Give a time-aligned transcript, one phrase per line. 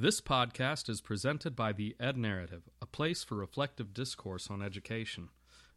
[0.00, 5.28] This podcast is presented by the Ed Narrative, a place for reflective discourse on education.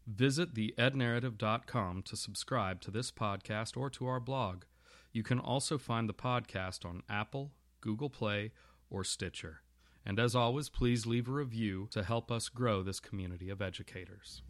[0.06, 4.62] Visit theednarrative.com to subscribe to this podcast or to our blog.
[5.10, 7.50] You can also find the podcast on Apple,
[7.80, 8.52] Google Play,
[8.88, 9.62] or Stitcher.
[10.06, 14.42] And as always, please leave a review to help us grow this community of educators.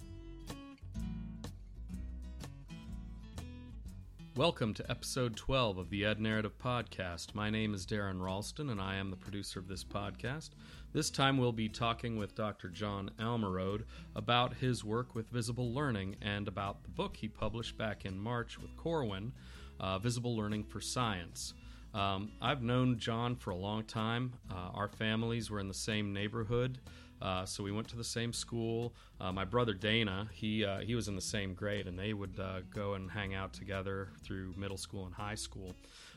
[4.34, 7.34] Welcome to episode 12 of the Ed Narrative Podcast.
[7.34, 10.50] My name is Darren Ralston, and I am the producer of this podcast.
[10.94, 12.70] This time we'll be talking with Dr.
[12.70, 13.84] John Almarode
[14.16, 18.58] about his work with visible learning and about the book he published back in March
[18.58, 19.32] with Corwin,
[19.78, 21.52] uh, Visible Learning for Science.
[21.92, 24.32] Um, I've known John for a long time.
[24.50, 26.78] Uh, our families were in the same neighborhood.
[27.22, 28.92] Uh, so we went to the same school.
[29.20, 32.38] Uh, my brother Dana, he uh, he was in the same grade, and they would
[32.40, 35.72] uh, go and hang out together through middle school and high school.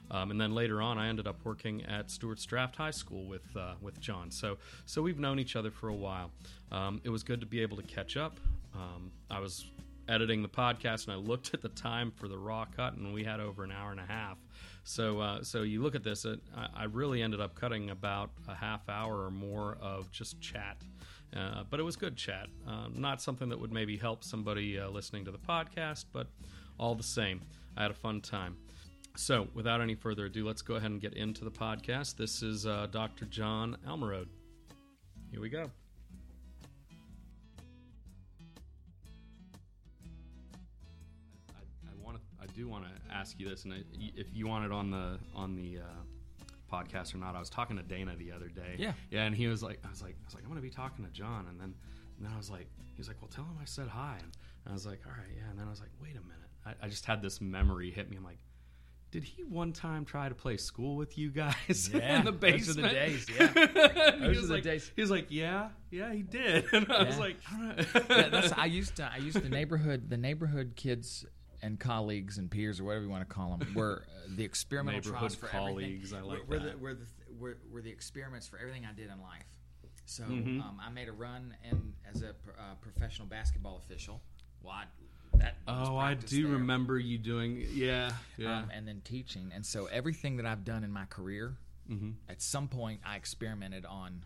[0.10, 3.46] Um, and then later on, I ended up working at Stuarts Draft High School with
[3.55, 4.32] uh, with John.
[4.32, 6.32] So so we've known each other for a while.
[6.72, 8.40] Um, it was good to be able to catch up.
[8.74, 9.66] Um, I was
[10.10, 13.24] editing the podcast and I looked at the time for the raw cut, and we
[13.24, 14.38] had over an hour and a half.
[14.88, 18.54] So, uh, so you look at this, it, I, really ended up cutting about a
[18.54, 20.78] half hour or more of just chat.
[21.36, 22.46] Uh, but it was good chat.
[22.68, 26.28] Uh, not something that would maybe help somebody uh, listening to the podcast, but
[26.80, 27.41] all the same,
[27.76, 28.58] I had a fun time.
[29.18, 32.16] So, without any further ado, let's go ahead and get into the podcast.
[32.16, 33.26] This is uh, Dr.
[33.26, 34.28] John Almarode.
[35.32, 35.72] Here we go.
[42.55, 43.73] Do want to ask you this, and
[44.15, 47.77] if you want it on the on the uh, podcast or not, I was talking
[47.77, 48.75] to Dana the other day.
[48.77, 50.67] Yeah, yeah, and he was like, I was like, I was like, I'm going to
[50.67, 51.73] be talking to John, and then
[52.17, 54.31] and then I was like, he was like, well, tell him I said hi, and
[54.67, 56.85] I was like, all right, yeah, and then I was like, wait a minute, I,
[56.85, 58.17] I just had this memory hit me.
[58.17, 58.39] I'm like,
[59.11, 62.77] did he one time try to play school with you guys yeah, in the basement?
[62.77, 63.27] Those are the days.
[63.29, 63.48] Yeah,
[64.19, 64.91] those are the like, days.
[64.95, 67.06] He was like, "Yeah, yeah, he did." And I yeah.
[67.06, 69.09] was like, I, yeah, that's, I used to.
[69.09, 70.09] I used the neighborhood.
[70.09, 71.25] The neighborhood kids
[71.65, 75.01] and colleagues and peers or whatever you want to call them were uh, the experimental
[75.01, 76.13] trials for colleagues.
[76.13, 76.31] Everything.
[76.31, 76.71] I like were, that.
[76.73, 77.05] The, were, the,
[77.39, 79.47] were, were the experiments for everything I did in life.
[80.05, 80.61] So mm-hmm.
[80.61, 84.21] um, I made a run and as a uh, professional basketball official.
[84.61, 84.83] Well, I,
[85.37, 86.53] that oh, I do there.
[86.53, 89.51] remember you doing yeah, yeah, um, and then teaching.
[89.53, 91.57] And so everything that I've done in my career,
[91.89, 92.11] mm-hmm.
[92.29, 94.23] at some point, I experimented on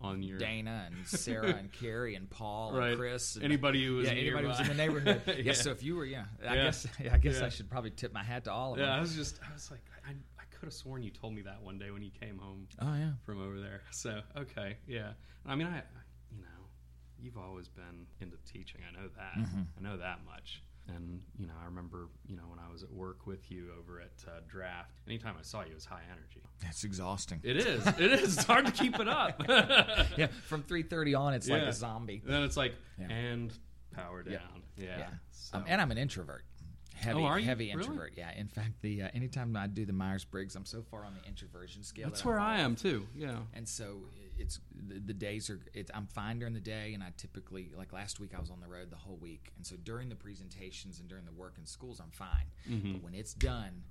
[0.00, 2.90] on your Dana and Sarah and Carrie and Paul right.
[2.90, 3.34] and Chris.
[3.34, 5.22] And anybody who was yeah, anybody was in the neighborhood.
[5.26, 5.34] yeah.
[5.34, 5.52] yeah.
[5.52, 6.64] So if you were, yeah, I yeah.
[6.64, 7.46] guess I guess yeah.
[7.46, 8.86] I should probably tip my hat to all of them.
[8.86, 11.42] Yeah, I was just I was like I, I could have sworn you told me
[11.42, 12.68] that one day when you came home.
[12.80, 13.82] Oh yeah, from over there.
[13.90, 15.12] So okay, yeah.
[15.46, 15.82] I mean, I
[16.30, 16.66] you know,
[17.20, 18.80] you've always been into teaching.
[18.88, 19.38] I know that.
[19.38, 19.62] Mm-hmm.
[19.78, 20.62] I know that much.
[20.94, 24.00] And you know, I remember you know when I was at work with you over
[24.00, 25.00] at uh, Draft.
[25.06, 26.42] Anytime I saw you, it was high energy.
[26.62, 27.40] That's exhausting.
[27.42, 27.86] It is.
[27.86, 28.36] It is.
[28.36, 29.42] It's hard to keep it up.
[30.16, 31.56] yeah, from three thirty on, it's yeah.
[31.56, 32.22] like a zombie.
[32.24, 33.12] then it's like yeah.
[33.12, 33.52] and
[33.92, 34.62] power down.
[34.76, 34.98] Yeah.
[34.98, 35.06] yeah.
[35.30, 35.58] So.
[35.58, 36.44] Um, and I'm an introvert.
[36.94, 37.70] Heavy, oh, heavy really?
[37.70, 38.14] introvert.
[38.16, 38.32] Yeah.
[38.36, 41.28] In fact, the uh, anytime I do the Myers Briggs, I'm so far on the
[41.28, 42.08] introversion scale.
[42.08, 43.06] That's that where I am too.
[43.14, 43.36] Yeah.
[43.54, 43.98] And so
[44.38, 45.60] it's the, the days are.
[45.74, 48.60] It's, I'm fine during the day, and I typically like last week I was on
[48.60, 51.66] the road the whole week, and so during the presentations and during the work in
[51.66, 52.46] schools I'm fine.
[52.68, 52.92] Mm-hmm.
[52.92, 53.82] But when it's done,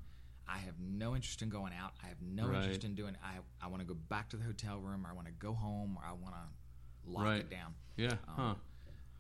[0.48, 1.94] I have no interest in going out.
[2.04, 2.58] I have no right.
[2.58, 3.16] interest in doing.
[3.24, 5.54] I I want to go back to the hotel room, or I want to go
[5.54, 7.40] home, or I want to lock right.
[7.40, 7.74] it down.
[7.96, 8.14] Yeah.
[8.28, 8.54] Um, huh.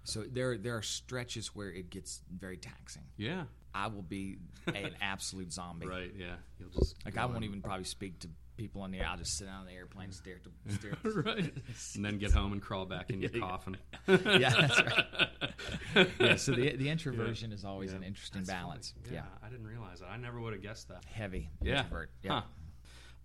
[0.03, 3.03] So there there are stretches where it gets very taxing.
[3.17, 3.43] Yeah.
[3.73, 5.85] I will be an absolute zombie.
[5.85, 6.11] Right.
[6.17, 6.35] Yeah.
[6.59, 9.01] You'll just like I won't even probably speak to people on the.
[9.01, 10.97] I'll just sit down on the airplane, stare to stare.
[11.03, 11.53] right.
[11.95, 13.78] and then get home and crawl back in your yeah, coffin.
[14.07, 16.09] yeah, that's right.
[16.19, 16.35] yeah.
[16.35, 17.56] So the the introversion yeah.
[17.56, 17.97] is always yeah.
[17.97, 18.94] an interesting that's balance.
[19.06, 20.09] Yeah, yeah, I didn't realize that.
[20.09, 21.06] I never would have guessed that.
[21.06, 21.79] Heavy yeah.
[21.79, 22.12] introvert.
[22.23, 22.41] Yeah.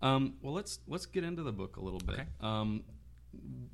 [0.01, 0.09] Huh.
[0.09, 2.15] Um, well, let's let's get into the book a little bit.
[2.15, 2.27] Okay.
[2.41, 2.85] Um,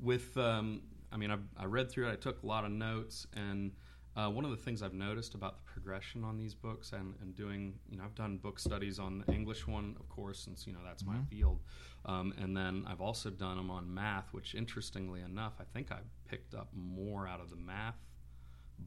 [0.01, 0.83] with um,
[1.13, 2.13] I mean, I, I read through it.
[2.13, 3.73] I took a lot of notes and
[4.19, 7.37] uh, one of the things I've noticed about the progression on these books and, and
[7.37, 10.73] doing, you know, I've done book studies on the English one, of course, since, you
[10.73, 11.19] know, that's mm-hmm.
[11.19, 11.61] my field.
[12.05, 15.99] Um, and then I've also done them on math, which interestingly enough, I think I
[16.29, 17.95] picked up more out of the math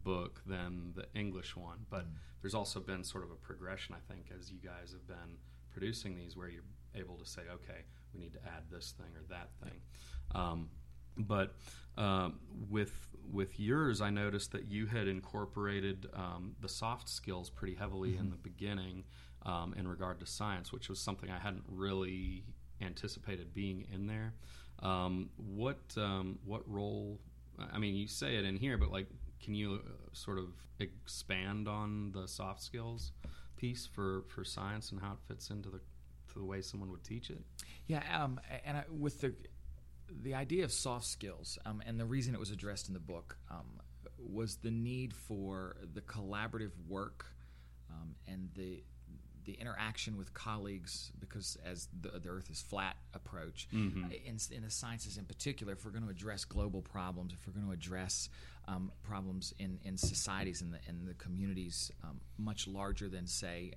[0.04, 1.86] book than the English one.
[1.90, 2.16] But mm-hmm.
[2.42, 5.38] there's also been sort of a progression, I think, as you guys have been
[5.72, 6.64] producing these where you're
[6.94, 9.80] able to say, okay, we need to add this thing or that thing.
[10.36, 10.70] Um,
[11.18, 11.56] but
[11.98, 12.40] um,
[12.70, 12.94] with
[13.32, 18.22] with yours, I noticed that you had incorporated um, the soft skills pretty heavily mm-hmm.
[18.22, 19.06] in the beginning
[19.46, 22.44] um, in regard to science, which was something I hadn't really
[22.82, 24.34] anticipated being in there.
[24.80, 27.20] Um, what um, what role?
[27.72, 29.08] I mean, you say it in here, but like,
[29.44, 30.48] can you uh, sort of
[30.80, 33.12] expand on the soft skills
[33.56, 35.80] piece for for science and how it fits into the
[36.34, 37.42] to the way someone would teach it.
[37.88, 39.34] Yeah, um, and I, with the
[40.24, 43.38] the idea of soft skills, um, and the reason it was addressed in the book
[43.50, 43.80] um,
[44.18, 47.26] was the need for the collaborative work
[47.90, 48.84] um, and the
[49.44, 54.12] the interaction with colleagues, because as the, the Earth is flat approach, Mm-hmm.
[54.12, 57.54] in, in the sciences in particular, if we're going to address global problems, if we're
[57.54, 58.30] going to address
[58.68, 63.74] um, problems in, in societies and the, in the communities um, much larger than, say,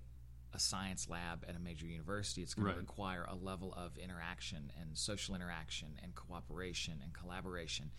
[0.54, 2.74] a science lab at a major university, it's going Right.
[2.74, 7.90] to require a level of interaction and social interaction and cooperation and collaboration.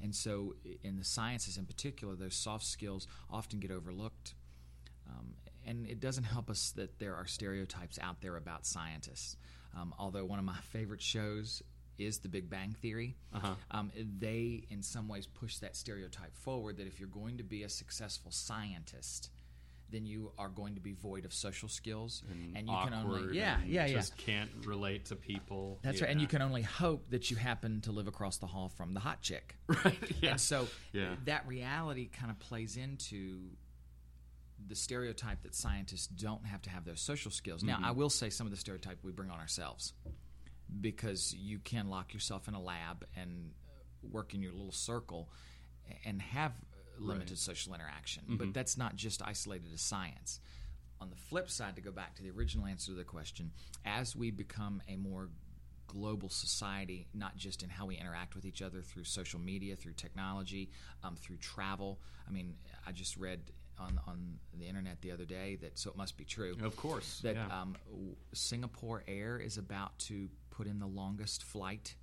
[0.00, 4.34] And so, in the sciences in particular, those soft skills often get overlooked.
[5.08, 9.36] Um, and it doesn't help us that there are stereotypes out there about scientists.
[9.74, 11.62] Um, although one of my favorite shows
[11.98, 13.54] is The Big Bang Theory, Uh-huh.
[13.70, 17.62] um, they in some ways push that stereotype forward that if you're going to be
[17.62, 19.30] a successful scientist,
[19.92, 22.22] then you are going to be void of social skills,
[22.56, 25.78] and, you can only yeah yeah yeah just can't relate to people.
[25.82, 28.68] that's right, and you can only hope that you happen to live across the hall
[28.68, 29.56] from the hot chick.
[29.84, 29.98] right.
[30.20, 30.30] Yeah.
[30.32, 31.14] And so Yeah.
[31.26, 33.40] that reality kind of plays into
[34.66, 37.62] the stereotype that scientists don't have to have those social skills.
[37.62, 37.98] Now, I mm-hmm.
[37.98, 39.92] will say some of the stereotype we bring on ourselves
[40.80, 43.50] because you can lock yourself in a lab and
[44.10, 45.28] work in your little circle
[46.04, 46.52] and have
[46.98, 48.22] limited social interaction.
[48.28, 50.40] But that's not just isolated to science.
[51.00, 53.50] On the flip side, to go back to the original answer to the question,
[53.84, 55.30] as we become a more
[55.88, 59.92] global society, not just in how we interact with each other through social media, through
[59.94, 60.70] technology,
[61.02, 61.98] um, through travel.
[62.26, 62.54] I mean,
[62.86, 63.40] I just read
[63.78, 67.20] on on the internet the other day that so it must be true Of course.
[67.22, 67.46] that yeah.
[67.62, 67.74] um,
[68.32, 71.94] Singapore Air is about to put in the longest flight,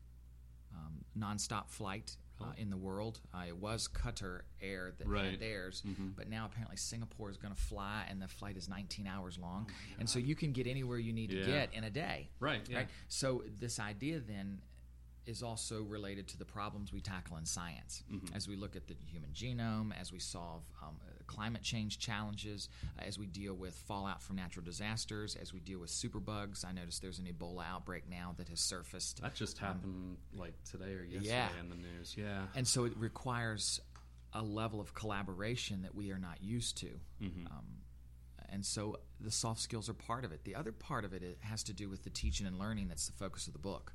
[0.76, 2.18] um, nonstop flight.
[2.42, 5.32] Uh, in the world, uh, it was Qatar Air that Right.
[5.32, 5.84] had theirs,
[6.16, 9.70] but now apparently Singapore is going to fly, and the flight is 19 hours long,
[10.00, 12.30] and so you can get anywhere you need to get in a day.
[12.40, 12.84] Right, yeah.
[13.10, 14.62] So this idea then
[15.30, 18.36] is also related to the problems we tackle in science Mm-hmm.
[18.36, 22.70] as we look at the human genome, as we solve um, uh, climate change challenges,
[22.98, 26.66] uh, as we deal with fallout from natural disasters, as we deal with superbugs.
[26.66, 29.22] I noticed there's an Ebola outbreak now that has surfaced.
[29.22, 31.48] that just happened like today or yesterday yeah.
[31.62, 32.16] in the news.
[32.18, 32.44] Yeah.
[32.56, 33.80] And so it requires
[34.34, 36.90] a level of collaboration that we are not used to.
[37.22, 37.66] Um,
[38.52, 40.44] and so the soft skills are part of it.
[40.44, 43.06] The other part of it, it has to do with the teaching and learning that's
[43.08, 43.94] the focus of the book.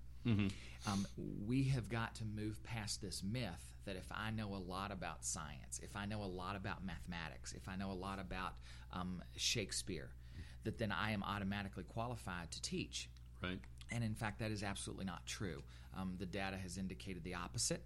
[0.86, 1.06] Um,
[1.46, 5.24] we have got to move past this myth that if I know a lot about
[5.24, 8.54] science, if I know a lot about mathematics, if I know a lot about
[8.92, 10.10] um, Shakespeare,
[10.64, 13.08] that then I am automatically qualified to teach.
[13.42, 13.58] right.
[13.92, 15.62] And in fact, that is absolutely not true.
[15.96, 17.84] Um, the data has indicated the opposite.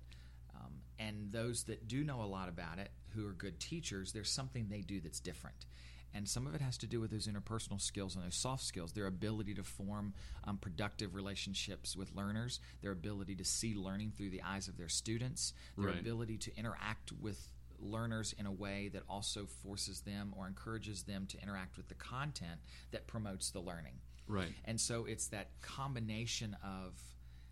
[0.54, 4.30] Um, and those that do know a lot about it, who are good teachers, there's
[4.30, 5.66] something they do that's different.
[6.14, 8.92] And some of it has to do with those interpersonal skills and those soft skills,
[8.92, 10.14] their ability to form
[10.44, 14.88] um, productive relationships with learners, their ability to see learning through the eyes of their
[14.88, 16.00] students, their Right.
[16.00, 21.26] ability to interact with learners in a way that also forces them or encourages them
[21.26, 24.00] to interact with the content that promotes the learning.
[24.26, 24.52] Right.
[24.64, 27.00] And so it's that combination of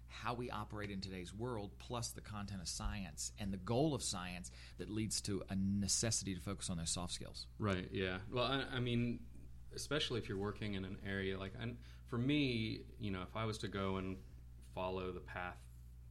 [0.08, 4.02] how we operate in today's world plus the content of science and the goal of
[4.02, 7.46] science that leads to a necessity to focus on those soft skills.
[7.58, 7.88] Right.
[7.92, 8.18] Yeah.
[8.32, 9.20] Well, I, I mean,
[9.74, 11.76] especially if you're working in an area like, and
[12.08, 14.16] for me, you know, if I was to go and
[14.74, 15.58] follow the path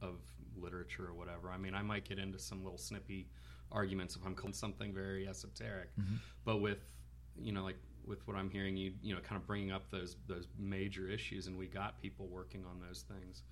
[0.02, 0.20] of
[0.56, 3.28] literature or whatever, I mean, I might get into some little snippy
[3.72, 5.90] arguments if I'm calling something very esoteric.
[5.98, 6.16] Mm-hmm.
[6.44, 6.78] But with,
[7.38, 10.16] you know, like with what I'm hearing you, you know, kind of bringing up those
[10.28, 13.42] those major issues, and we got people working on those things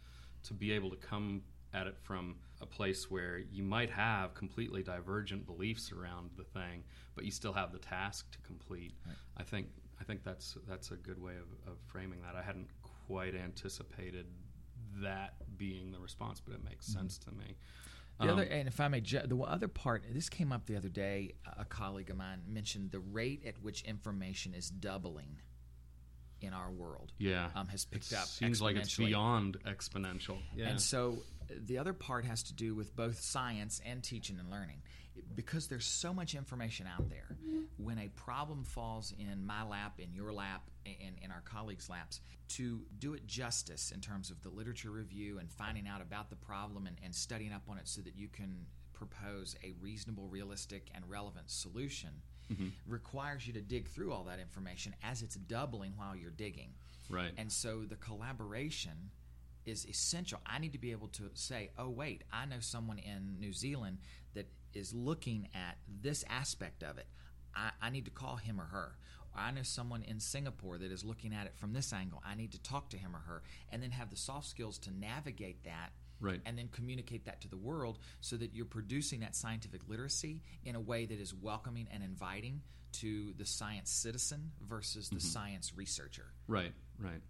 [0.44, 4.82] to be able to come at it from a place where you might have completely
[4.82, 6.84] divergent beliefs around the thing,
[7.14, 8.94] but you still have the task to complete.
[9.36, 9.66] I think
[10.00, 12.36] I think that's that's a good way of, of framing that.
[12.36, 12.68] I hadn't
[13.06, 14.26] quite anticipated
[15.02, 17.56] that being the response, but it makes sense to me.
[18.20, 20.88] The Um, other, and if I may, the other part, this came up the other
[20.88, 21.34] day.
[21.58, 25.40] A colleague of mine mentioned the rate at which information is doubling
[26.44, 27.12] in our world.
[27.18, 30.38] yeah, um, has picked It up Seems like it's beyond exponential.
[30.56, 34.50] Yeah, And so the other part has to do with both science and teaching and
[34.50, 34.82] learning.
[35.36, 37.36] Because there's so much information out there,
[37.76, 42.20] when a problem falls in my lap, in your lap, and in our colleagues' laps,
[42.48, 46.36] to do it justice in terms of the literature review and finding out about the
[46.36, 50.88] problem and, and studying up on it so that you can propose a reasonable, realistic,
[50.94, 52.10] and relevant solution
[52.52, 52.68] Mm-hmm.
[52.86, 56.74] requires you to dig through all that information as it's doubling while you're digging.
[57.08, 57.32] right.
[57.38, 59.10] And so the collaboration
[59.64, 60.40] is essential.
[60.44, 63.98] I need to be able to say, oh, wait, I know someone in New Zealand
[64.34, 67.06] that is looking at this aspect of it.
[67.54, 68.96] I, I need to call him or her.
[69.36, 72.22] I know someone in Singapore that is looking at it from this angle.
[72.24, 74.90] I need to talk to him or her, and then have the soft skills to
[74.96, 75.90] navigate that
[76.21, 76.40] Right.
[76.47, 80.75] and then communicate that to the world so that you're producing that scientific literacy in
[80.75, 85.26] a way that is welcoming and inviting to the science citizen versus the mm-hmm.
[85.26, 86.26] science researcher.
[86.47, 86.73] Right.
[86.99, 87.21] Right.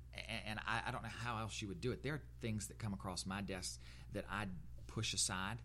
[0.46, 2.02] And I, I don't know how else you would do it.
[2.02, 3.80] There are things that come across my desk
[4.12, 4.44] that I
[4.86, 5.58] push aside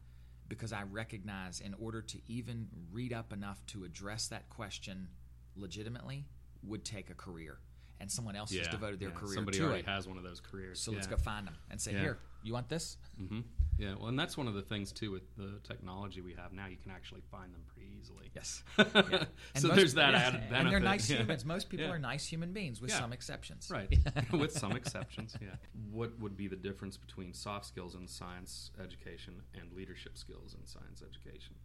[0.48, 5.10] because I recognize in order to even read up enough to address that question
[5.56, 6.26] legitimately
[6.64, 7.60] would take a career.
[8.02, 9.16] And someone else has devoted their yeah.
[9.16, 9.86] career Somebody to already it.
[9.88, 10.80] has one of those careers.
[10.80, 12.00] So let's go find them and say, Yeah.
[12.00, 12.96] here, you want this?
[13.18, 13.42] hmm
[13.78, 16.68] Yeah, well, and that's one of the things too with the technology we have now.
[16.68, 18.32] You can actually find them pretty easily.
[18.34, 18.64] Yes.
[18.78, 20.58] so most- there's that yeah, added benefit.
[20.60, 21.18] And they're nice Yeah.
[21.18, 21.44] humans.
[21.44, 21.92] Most people Yeah.
[21.92, 23.00] are nice human beings with Yeah.
[23.00, 23.70] some exceptions.
[23.70, 23.94] Right,
[24.32, 25.36] with some exceptions.
[25.42, 25.56] Yeah.
[25.92, 30.66] What would be the difference between soft skills in science education and leadership skills in
[30.66, 31.56] science education?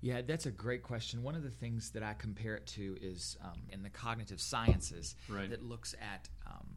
[0.00, 1.22] Yeah, that's a great question.
[1.22, 5.14] One of the things that I compare it to is um, in the cognitive sciences
[5.28, 5.50] Right.
[5.50, 6.76] that looks at um,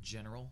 [0.00, 0.50] general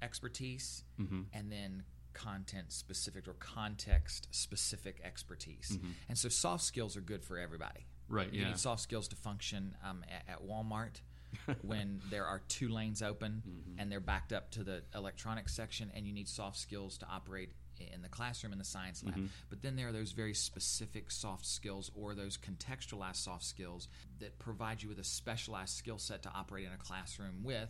[0.00, 1.22] expertise Mm-hmm.
[1.32, 5.78] and then content specific or context specific expertise.
[6.08, 7.80] And so soft skills are good for everybody.
[7.80, 8.14] Mm-hmm.
[8.14, 8.32] Right.
[8.32, 8.48] You Yeah.
[8.48, 11.00] need soft skills to function um, at, at Walmart
[11.62, 13.80] when there are two lanes open Mm-hmm.
[13.80, 17.52] and they're backed up to the electronics section, and you need soft skills to operate
[17.92, 19.14] in the classroom in the science lab.
[19.14, 19.26] Mm-hmm.
[19.50, 23.88] But then there are those very specific soft skills or those contextualized soft skills
[24.20, 27.68] that provide you with a specialized skill set to operate in a classroom with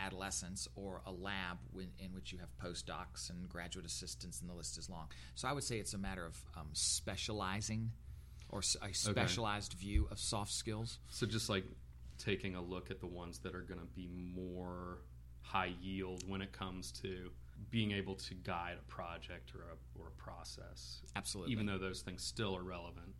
[0.00, 4.78] adolescents or a lab in which you have postdocs and graduate assistants, and the list
[4.78, 5.06] is long.
[5.34, 7.92] So I would say it's a matter of um, specializing
[8.48, 10.98] or a specialized view of soft skills.
[11.08, 11.64] So just like
[12.18, 14.98] taking a look at the ones that are going to be more
[15.42, 17.30] high yield when it comes to
[17.70, 21.52] being able to guide a project or a, or a process, Absolutely.
[21.52, 23.14] even though those things still are relevant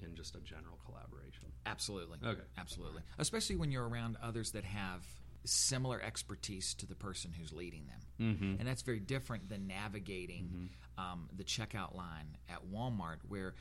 [0.00, 1.44] in just a general collaboration.
[1.64, 2.18] Absolutely.
[2.24, 2.40] Okay.
[2.58, 3.02] Absolutely.
[3.18, 5.02] Especially when you're around others that have
[5.44, 8.34] similar expertise to the person who's leading them.
[8.34, 8.60] Mm-hmm.
[8.60, 13.54] And that's very different than navigating um, the checkout line at Walmart, where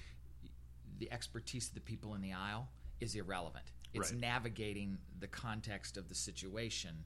[0.98, 3.66] the expertise of the people in the aisle is irrelevant.
[3.94, 4.20] It's Right.
[4.20, 7.04] navigating the context of the situation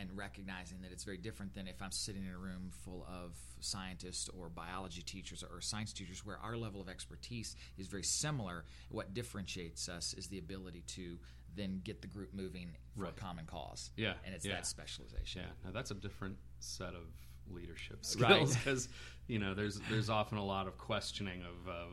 [0.00, 3.36] and recognizing that it's very different than if I'm sitting in a room full of
[3.60, 8.64] scientists or biology teachers or science teachers where our level of expertise is very similar.
[8.90, 11.18] What differentiates us is the ability to
[11.56, 13.10] then get the group moving for Right.
[13.16, 13.90] a common cause.
[13.96, 14.54] Yeah, And it's yeah.
[14.54, 15.42] that specialization.
[15.42, 17.04] Yeah, now that's a different set of
[17.50, 18.88] leadership skills because
[19.26, 21.88] you know there's there's often a lot of questioning of, of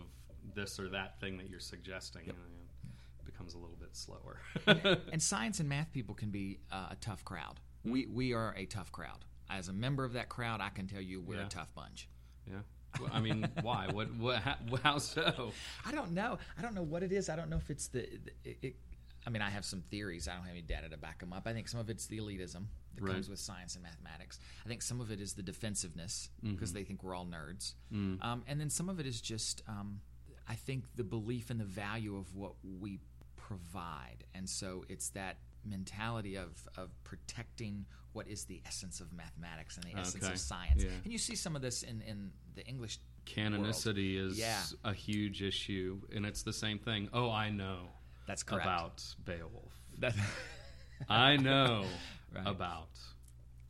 [0.53, 2.23] this or that thing that you're suggesting.
[2.27, 2.37] and
[3.19, 4.39] it becomes a little bit slower.
[5.11, 7.59] and science and math people can be uh, a tough crowd.
[7.85, 9.25] We we are a tough crowd.
[9.49, 11.45] As a member of that crowd, I can tell you we're Yeah.
[11.45, 12.09] a tough bunch.
[12.49, 12.59] yeah.
[12.99, 13.87] Well, I mean, why?
[13.91, 14.13] What?
[14.15, 14.37] What?
[14.41, 15.51] How, how so?
[15.85, 16.37] I don't know.
[16.57, 17.29] I don't know what it is.
[17.29, 18.03] I don't know if it's the.
[18.43, 18.75] It, it,
[19.27, 20.27] I mean, I have some theories.
[20.27, 21.47] I don't have any data to back them up.
[21.47, 22.65] I think some of it's the elitism
[22.95, 23.11] that Right.
[23.13, 24.39] comes with science and mathematics.
[24.65, 26.77] I think some of it is the defensiveness because Mm-hmm.
[26.77, 28.23] they think we're all nerds, Mm.
[28.23, 29.99] um, and then some of it is just, um,
[30.47, 32.99] I think, the belief in the value of what we
[33.35, 39.75] provide, and so it's that mentality of of protecting what is the essence of mathematics
[39.77, 40.33] and the essence Okay.
[40.33, 40.83] of science.
[40.83, 40.91] Yeah.
[41.03, 44.61] And you see some of this in in the English Canonicity is Yeah.
[44.83, 47.09] a huge issue, and it's the same thing.
[47.11, 47.89] Oh, I know
[48.27, 48.65] That's correct.
[48.65, 49.73] about Beowulf.
[49.99, 50.15] That-
[51.09, 51.85] I know
[52.33, 52.45] Right.
[52.47, 52.89] about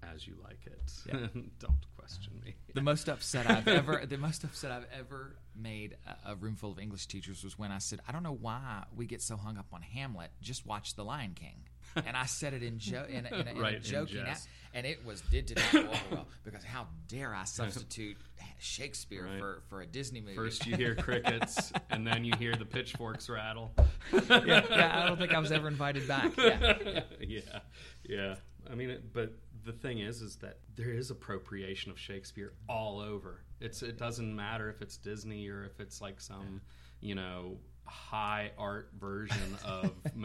[0.04, 0.92] As You Like It.
[1.60, 2.56] Don't question me.
[2.74, 6.72] The most upset I've ever the most upset I've ever made a, a room full
[6.72, 9.58] of English teachers was when I said, "I don't know why we get so hung
[9.58, 10.32] up on Hamlet.
[10.42, 11.64] Just watch The Lion King."
[12.06, 14.24] And I said it in jo- in, a, in, a, in Right, a in joking,
[14.26, 14.48] jest.
[14.74, 18.18] a- and it was did did not go over well because how dare I substitute
[18.60, 19.40] Shakespeare Right.
[19.40, 20.36] for, for a Disney movie?
[20.36, 23.72] First you hear crickets, and then you hear the pitchforks rattle.
[24.14, 26.36] yeah, yeah, I don't think I was ever invited back.
[26.38, 27.02] Yeah, yeah.
[27.22, 27.60] yeah,
[28.04, 28.36] yeah.
[28.70, 29.34] I mean, it, but
[29.64, 33.44] the thing is, is that there is appropriation of Shakespeare all over.
[33.62, 36.62] It's it doesn't matter if it's Disney or if it's like some,
[37.00, 40.16] you know, high art version of Macbeth.
[40.16, 40.25] All right.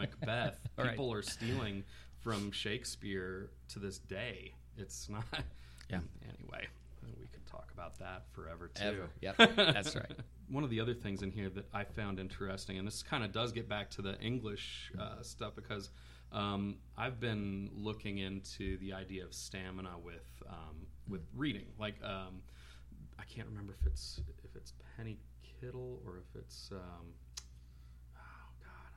[1.01, 1.83] People are stealing
[2.19, 4.53] from Shakespeare to this day.
[4.77, 5.23] It's not.
[5.89, 5.97] Yeah.
[6.23, 6.67] Anyway,
[7.19, 8.83] we could talk about that forever too.
[8.83, 9.09] Ever.
[9.19, 10.11] Yep, that's right.
[10.47, 13.31] One of the other things in here that I found interesting, and this kind of
[13.31, 15.89] does get back to the English uh, stuff because
[16.31, 21.65] um, I've been looking into the idea of stamina with um, with reading.
[21.79, 22.43] Like um,
[23.17, 27.07] I can't remember if it's if it's Penny Kittle or if it's um,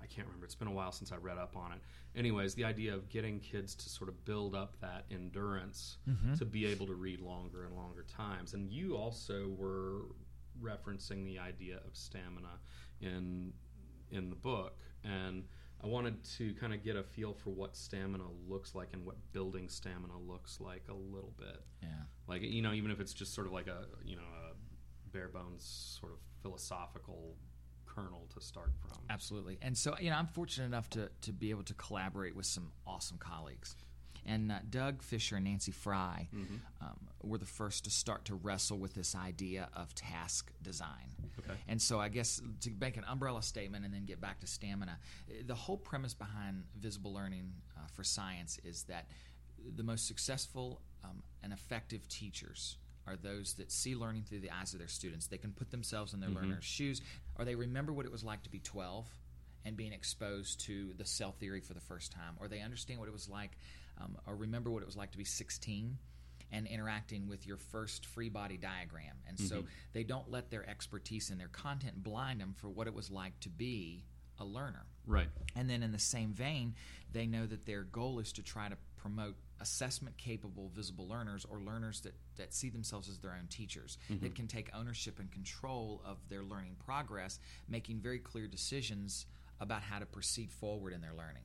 [0.05, 0.45] I can't remember.
[0.45, 1.79] It's been a while since I read up on it.
[2.17, 6.35] Anyways, the idea of getting kids to sort of build up that endurance mm-hmm.
[6.35, 8.55] to be able to read longer and longer times.
[8.55, 10.03] And you also were
[10.63, 12.61] referencing the idea of stamina
[13.01, 13.53] in
[14.13, 15.43] in the book and
[15.83, 19.17] I wanted to kind of get a feel for what stamina looks like and what
[19.33, 21.63] building stamina looks like a little bit.
[21.83, 21.89] Yeah.
[22.27, 25.29] Like you know, even if it's just sort of like a you know a bare
[25.29, 27.37] bones sort of philosophical
[27.95, 28.99] kernel to start from.
[29.11, 29.59] Absolutely.
[29.63, 32.73] And so, you know, I'm fortunate enough to, to be able to collaborate with some
[32.87, 33.77] awesome colleagues.
[34.27, 36.57] And uh, Doug Fisher and Nancy Frey mm-hmm.
[36.81, 41.15] um, were the first to start to wrestle with this idea of task design.
[41.41, 41.59] Okay.
[41.69, 44.99] And so, I guess to make an umbrella statement and then get back to stamina,
[45.47, 49.09] the whole premise behind visible learning uh, for science is that
[49.77, 54.73] the most successful um, and effective teachers are those that see learning through the eyes
[54.73, 55.27] of their students.
[55.27, 56.39] They can put themselves in their mm-hmm.
[56.39, 57.03] learner's shoes,
[57.37, 59.07] or they remember what it was like to be 12
[59.65, 63.09] and being exposed to the cell theory for the first time, or they understand what
[63.09, 63.53] it was like,
[64.01, 65.97] um, or remember what it was like to be 16
[66.53, 69.17] and interacting with your first free body diagram.
[69.29, 69.47] And mm-hmm.
[69.47, 73.11] so they don't let their expertise and their content blind them for what it was
[73.11, 74.05] like to be
[74.39, 74.87] a learner.
[75.07, 75.29] Right.
[75.57, 76.75] And then in the same vein,
[77.13, 81.59] they know that their goal is to try to promote assessment capable visible learners or
[81.59, 84.23] learners that, that see themselves as their own teachers, mm-hmm.
[84.23, 89.25] that can take ownership and control of their learning progress, making very clear decisions
[89.61, 91.45] about how to proceed forward in their learning.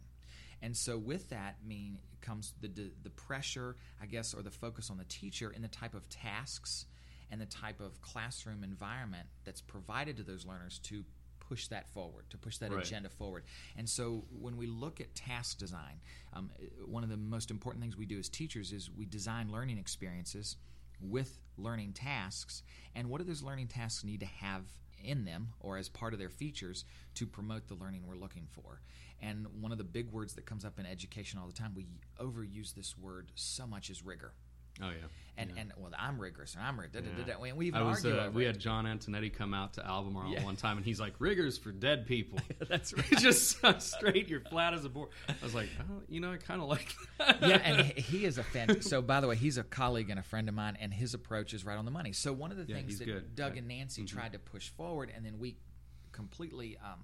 [0.62, 4.90] And so, with that, mean comes the, the, the pressure, I guess, or the focus
[4.90, 6.86] on the teacher in the type of tasks
[7.32, 11.06] and the type of classroom environment that's provided to those learners to
[11.50, 12.86] push that forward, to push that right.
[12.86, 13.44] agenda forward.
[13.76, 16.00] And so when we look at task design,
[16.34, 16.52] um,
[16.86, 20.58] one of the most important things we do as teachers is we design learning experiences
[21.02, 22.62] with learning tasks.
[22.96, 24.64] And what do those learning tasks need to have
[25.04, 28.82] in them or as part of their features to promote the learning we're looking for?
[29.22, 31.88] And one of the big words that comes up in education all the time, we
[32.22, 34.34] overuse this word so much, is rigor.
[34.82, 35.08] Oh yeah.
[35.38, 35.62] And yeah.
[35.62, 37.06] and well, I'm rigorous and I'm rigorous.
[37.26, 37.54] Yeah.
[37.54, 40.44] We, even I was, uh, we had John Antonetti come out to Albemarle yeah.
[40.44, 43.18] one time, and he's like, "Rigors for dead people." That's right.
[43.18, 45.10] Just straight, you're flat as a board.
[45.30, 47.42] I was like, oh, you know, I kind of like that.
[47.42, 48.82] Yeah, and he is a fan.
[48.82, 51.54] So, by the way, he's a colleague and a friend of mine, and his approach
[51.54, 52.12] is right on the money.
[52.12, 53.36] So, one of the things that good.
[53.36, 54.18] Doug and Nancy mm-hmm.
[54.18, 55.56] tried to push forward, and then we
[56.12, 57.00] completely um,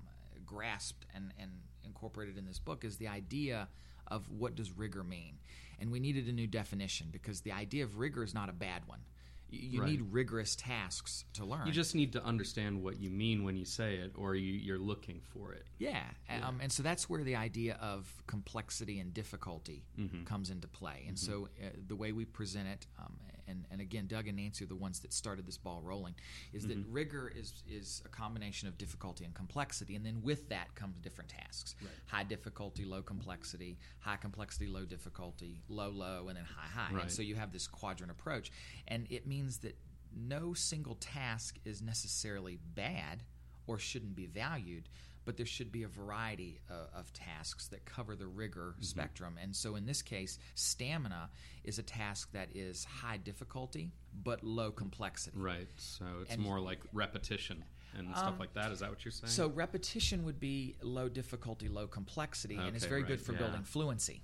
[0.45, 1.51] grasped and and
[1.85, 3.69] incorporated in this book is the idea
[4.07, 5.37] of what does rigor mean
[5.79, 8.83] and we needed a new definition because the idea of rigor is not a bad
[8.87, 8.99] one.
[9.47, 9.91] You, right.
[9.91, 11.67] need rigorous tasks to learn.
[11.67, 14.79] You just need to understand what you mean when you say it, or you, are
[14.79, 15.67] looking for it.
[15.77, 16.47] Yeah, yeah.
[16.47, 20.23] Um, and so that's where the idea of complexity and difficulty mm-hmm.
[20.23, 21.05] comes into play.
[21.07, 21.31] And mm-hmm.
[21.31, 24.67] so uh, the way we present it, um, and, and again, Doug and Nancy are
[24.67, 26.15] the ones that started this ball rolling,
[26.53, 26.81] is mm-hmm.
[26.81, 30.99] that rigor is is a combination of difficulty and complexity, and then with that comes
[30.99, 31.91] different tasks: right.
[32.07, 36.93] high difficulty, low complexity, high complexity, low difficulty, low low, and then high high.
[36.93, 37.03] Right.
[37.03, 38.51] And so you have this quadrant approach,
[38.87, 39.77] and it means that
[40.15, 43.23] no single task is necessarily bad
[43.67, 44.87] or shouldn't be valued
[45.25, 48.83] but there should be a variety uh, of tasks that cover the rigor mm-hmm.
[48.83, 49.37] spectrum.
[49.41, 51.29] And so in this case, stamina
[51.63, 53.91] is a task that is high difficulty
[54.23, 55.37] but low complexity.
[55.37, 55.67] Right.
[55.77, 57.63] So it's and, more like repetition
[57.97, 58.71] and stuff um, like that.
[58.71, 59.31] Is that what you're saying?
[59.31, 63.09] So repetition would be low difficulty, low complexity, okay, and it's very right.
[63.09, 63.39] good for yeah.
[63.39, 64.21] building fluency.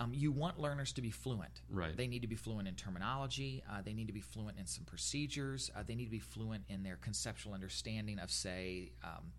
[0.00, 1.62] Um, you want learners to be fluent.
[1.68, 1.96] Right.
[1.96, 3.64] They need to be fluent in terminology.
[3.68, 5.72] Uh, they need to be fluent in some procedures.
[5.76, 9.32] Uh, they need to be fluent in their conceptual understanding of, say, um,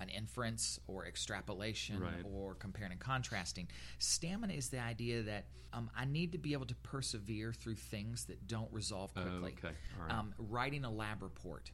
[0.00, 2.12] an inference or extrapolation right.
[2.24, 3.68] or comparing and contrasting.
[3.98, 8.24] Stamina is the idea that um, I need to be able to persevere through things
[8.26, 9.56] that don't resolve quickly.
[9.62, 9.76] Uh, okay.
[10.10, 11.70] Um, writing a lab report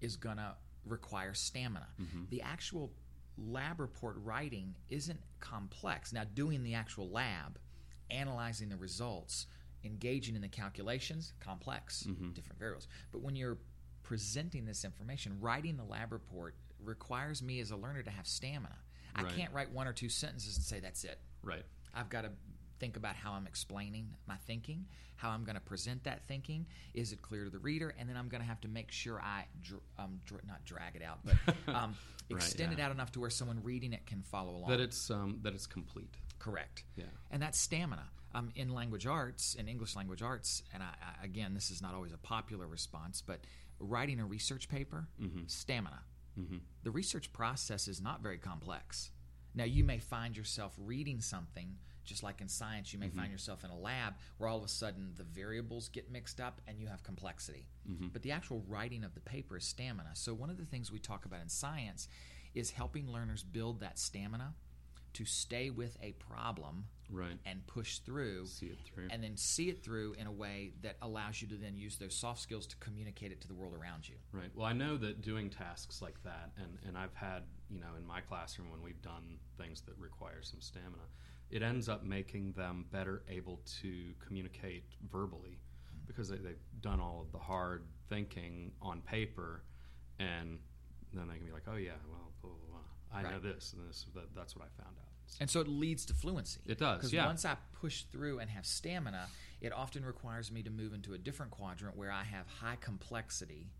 [0.00, 0.54] is going to
[0.86, 1.88] require stamina.
[2.00, 2.24] Mm-hmm.
[2.30, 2.92] The actual
[3.36, 6.12] lab report writing isn't complex.
[6.12, 7.58] Now, doing the actual lab,
[8.10, 9.46] analyzing the results,
[9.84, 12.30] engaging in the calculations, complex, mm-hmm.
[12.30, 12.88] different variables.
[13.12, 13.58] But when you're
[14.02, 16.54] presenting this information, writing the lab report
[16.86, 18.76] requires me as a learner to have stamina.
[19.16, 19.26] Right.
[19.26, 21.18] I can't write one or two sentences and say that's it.
[21.42, 21.64] Right.
[21.94, 22.30] I've got to
[22.80, 26.66] think about how I'm explaining my thinking, how I'm going to present that thinking.
[26.92, 27.94] Is it clear to the reader?
[27.98, 30.96] And then I'm going to have to make sure I dr- um, dr- not drag
[30.96, 31.34] it out, but
[31.74, 31.94] um,
[32.30, 32.78] right, extend yeah.
[32.78, 34.70] it out enough to where someone reading it can follow along.
[34.70, 36.14] That it's um, that it's complete.
[36.38, 36.84] Correct.
[36.96, 37.04] Yeah.
[37.30, 38.04] And that's stamina.
[38.36, 41.94] Um, in language arts, in English language arts, and I, I, again, this is not
[41.94, 43.38] always a popular response, but
[43.78, 45.44] writing a research paper, mm-hmm.
[45.46, 46.00] stamina.
[46.38, 46.56] Mm-hmm.
[46.82, 49.10] The research process is not very complex.
[49.54, 53.20] Now, you may find yourself reading something, just like in science, you may mm-hmm.
[53.20, 56.60] find yourself in a lab where all of a sudden the variables get mixed up
[56.66, 57.68] and you have complexity.
[57.88, 58.08] Mm-hmm.
[58.12, 60.10] But the actual writing of the paper is stamina.
[60.14, 62.08] So, one of the things we talk about in science
[62.54, 64.54] is helping learners build that stamina
[65.14, 69.68] to stay with a problem right and push through see it through and then see
[69.68, 72.76] it through in a way that allows you to then use those soft skills to
[72.76, 74.14] communicate it to the world around you.
[74.32, 74.50] Right.
[74.54, 78.06] Well, I know that doing tasks like that, and, and I've had, you know, in
[78.06, 81.04] my classroom when we've done things that require some stamina,
[81.50, 85.58] it ends up making them better able to communicate verbally
[86.06, 89.62] because they, they've done all of the hard thinking on paper,
[90.18, 90.58] and
[91.12, 92.32] then they can be like, oh, yeah, well,
[93.14, 95.08] I know this, and this, that, that's what I found out.
[95.40, 96.60] And so it leads to fluency.
[96.66, 97.26] It does, Because yeah.
[97.26, 99.26] once I push through and have stamina,
[99.60, 103.70] it often requires me to move into a different quadrant where I have high complexity,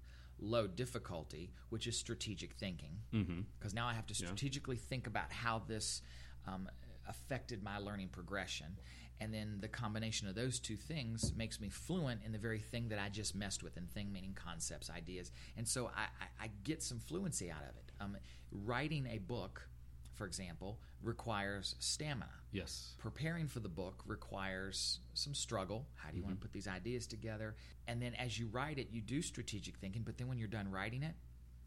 [0.40, 2.96] low difficulty, which is strategic thinking.
[3.12, 3.40] Mm-hmm.
[3.58, 4.26] Because now I have to Yeah.
[4.26, 6.02] strategically think about how this
[6.46, 6.68] um,
[7.08, 8.78] affected my learning progression.
[9.20, 12.88] And then the combination of those two things makes me fluent in the very thing
[12.88, 15.30] that I just messed with, and thing meaning concepts, ideas.
[15.56, 17.92] And so I, I, I get some fluency out of it.
[18.00, 18.16] Um,
[18.50, 19.68] writing a book,
[20.14, 22.94] for example, requires stamina Yes.
[22.98, 25.86] preparing for the book requires some struggle.
[25.96, 27.56] How do you want to put these ideas together?
[27.86, 30.70] And then as you write it, you do strategic thinking, but then when you're done
[30.70, 31.14] writing it,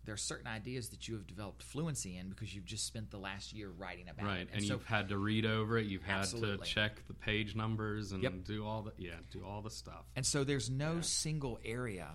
[0.05, 3.17] there are certain ideas that you have developed fluency in because you've just spent the
[3.17, 4.29] last year writing about it.
[4.29, 4.49] Right, it.
[4.53, 5.85] and, so you've had to read over it.
[5.87, 6.65] You've had Absolutely.
[6.65, 8.45] to check the page numbers and Yep.
[8.45, 10.05] do all the yeah, do all the stuff.
[10.15, 11.01] And so there's no Yeah.
[11.01, 12.07] single area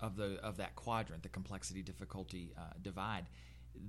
[0.00, 3.26] of the of that quadrant, the complexity difficulty uh, divide,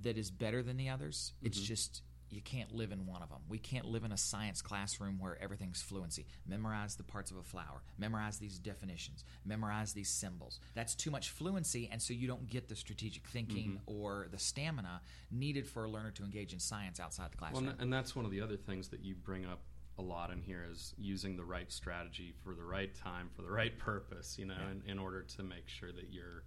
[0.03, 1.33] that is better than the others.
[1.41, 1.65] It's Mm-hmm.
[1.65, 2.01] just
[2.33, 3.39] you can't live in one of them.
[3.49, 6.25] We can't live in a science classroom where everything's fluency.
[6.47, 7.81] Memorize the parts of a flower.
[7.97, 9.25] Memorize these definitions.
[9.43, 10.61] Memorize these symbols.
[10.73, 13.91] That's too much fluency, and so you don't get the strategic thinking Mm-hmm.
[14.01, 17.67] or the stamina needed for a learner to engage in science outside the classroom.
[17.67, 19.59] and- and that's one of the other things that you bring up
[20.01, 23.51] a lot in here is using the right strategy for the right time for the
[23.51, 24.37] right purpose.
[24.39, 24.71] You know, Yeah.
[24.71, 26.43] in, in order to make sure that you're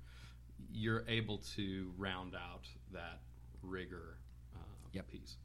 [0.72, 3.20] you're able to round out that
[3.62, 4.18] rigor
[4.56, 4.58] uh,
[4.92, 5.08] Yep.
[5.08, 5.36] piece.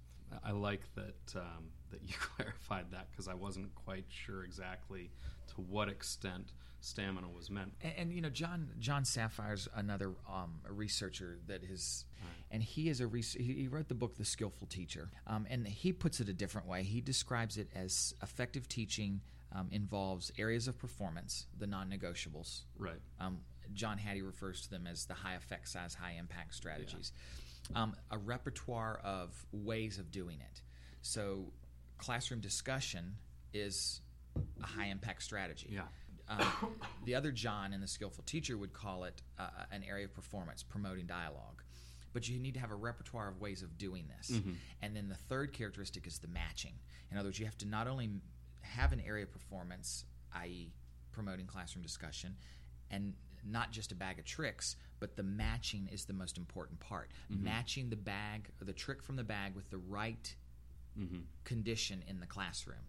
[0.43, 5.11] I- like that um, that you clarified that because I wasn't quite sure exactly
[5.55, 7.73] to what extent stamina was meant.
[7.81, 12.05] And, and you know, John John Saphier's another um, a researcher that is,
[12.51, 15.91] and he is a res- he wrote the book The Skillful Teacher, um, and he
[15.93, 16.83] puts it a different way.
[16.83, 19.21] He describes it as effective teaching
[19.53, 22.61] um, involves areas of performance, the non-negotiables.
[22.77, 22.99] Right.
[23.19, 23.39] Um,
[23.73, 27.11] John Hattie refers to them as the high effect size, high impact strategies.
[27.75, 30.61] Um, a repertoire of ways of doing it.
[31.01, 31.51] So,
[31.97, 33.15] classroom discussion
[33.53, 34.01] is
[34.63, 35.69] a high impact strategy.
[35.71, 35.81] Yeah.
[36.29, 40.13] Um, the other John in the skillful teacher would call it uh, an area of
[40.13, 41.63] performance, promoting dialogue.
[42.13, 44.31] But you need to have a repertoire of ways of doing this.
[44.37, 44.53] Mm-hmm.
[44.81, 46.73] And then the third characteristic is the matching.
[47.11, 48.09] In other words, you have to not only
[48.61, 50.71] have an area of performance, i.e.,
[51.11, 52.35] promoting classroom discussion,
[52.89, 53.13] and
[53.45, 57.11] not just a bag of tricks, but the matching is the most important part.
[57.31, 57.43] Mm-hmm.
[57.43, 60.35] Matching the bag, or the trick from the bag, with the right
[60.99, 61.19] Mm-hmm.
[61.45, 62.81] condition in the classroom.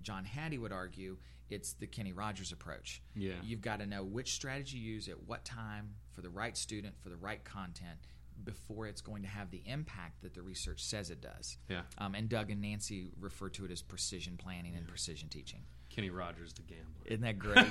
[0.00, 1.18] John Hattie would argue
[1.52, 3.02] it's the Kenny Rogers approach.
[3.14, 3.34] Yeah.
[3.42, 6.94] You've got to know which strategy you use at what time for the right student
[7.02, 7.98] for the right content
[8.44, 11.58] before it's going to have the impact that the research says it does.
[11.68, 11.82] Yeah.
[11.98, 15.60] Um, and Doug and Nancy refer to it as precision planning and precision teaching.
[15.90, 16.86] Kenny Rogers, the gambler.
[17.04, 17.66] Isn't that great?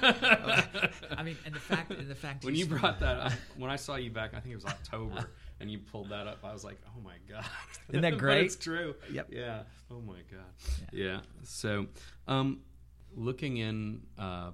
[1.17, 3.77] I mean, and the fact, and the fact when you brought that up, when I
[3.77, 6.65] saw you back, I think it was October, and you pulled that up, I was
[6.65, 7.45] like, oh my god,
[7.87, 8.45] Isn't that great?
[8.45, 8.93] it's true.
[9.11, 9.29] Yep.
[9.31, 9.61] Yeah.
[9.89, 10.45] Oh my god.
[10.91, 11.21] Yeah.
[11.43, 11.87] So,
[12.27, 12.59] um,
[13.15, 14.51] looking in uh,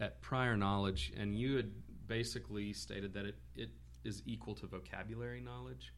[0.00, 1.70] at prior knowledge, and you had
[2.06, 3.70] basically stated that it, it
[4.04, 5.92] is equal to vocabulary knowledge.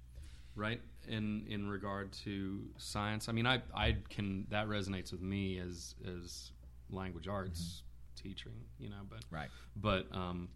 [0.55, 5.59] Right in in regard to science, I mean, I I can that resonates with me
[5.59, 6.53] as as
[6.89, 7.83] language arts
[8.17, 9.49] teaching, you know, but right.
[9.77, 10.49] but um,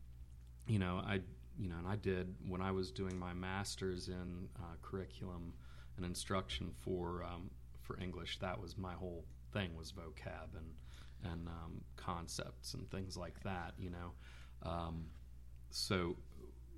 [0.71, 1.21] you know i
[1.59, 5.53] you know and i did when i was doing my master's in uh, curriculum
[5.97, 7.51] and instruction for um,
[7.83, 10.67] for english that was my whole thing was vocab and
[11.25, 14.13] and um, concepts and things like that you know
[14.63, 15.07] um,
[15.71, 16.17] so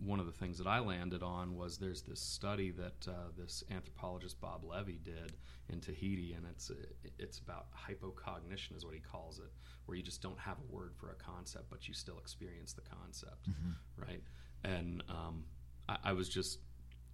[0.05, 3.63] one of the things that I landed on was there's this study that uh, this
[3.71, 5.35] anthropologist Bob Levy did
[5.69, 6.71] in Tahiti, and it's
[7.19, 9.53] it's about hypocognition, is what he calls it,
[9.87, 12.83] where you just don't have a word for a concept, but you still experience the
[12.83, 13.49] concept,
[13.97, 14.23] right?
[14.65, 15.45] And um,
[15.89, 16.59] I, I was just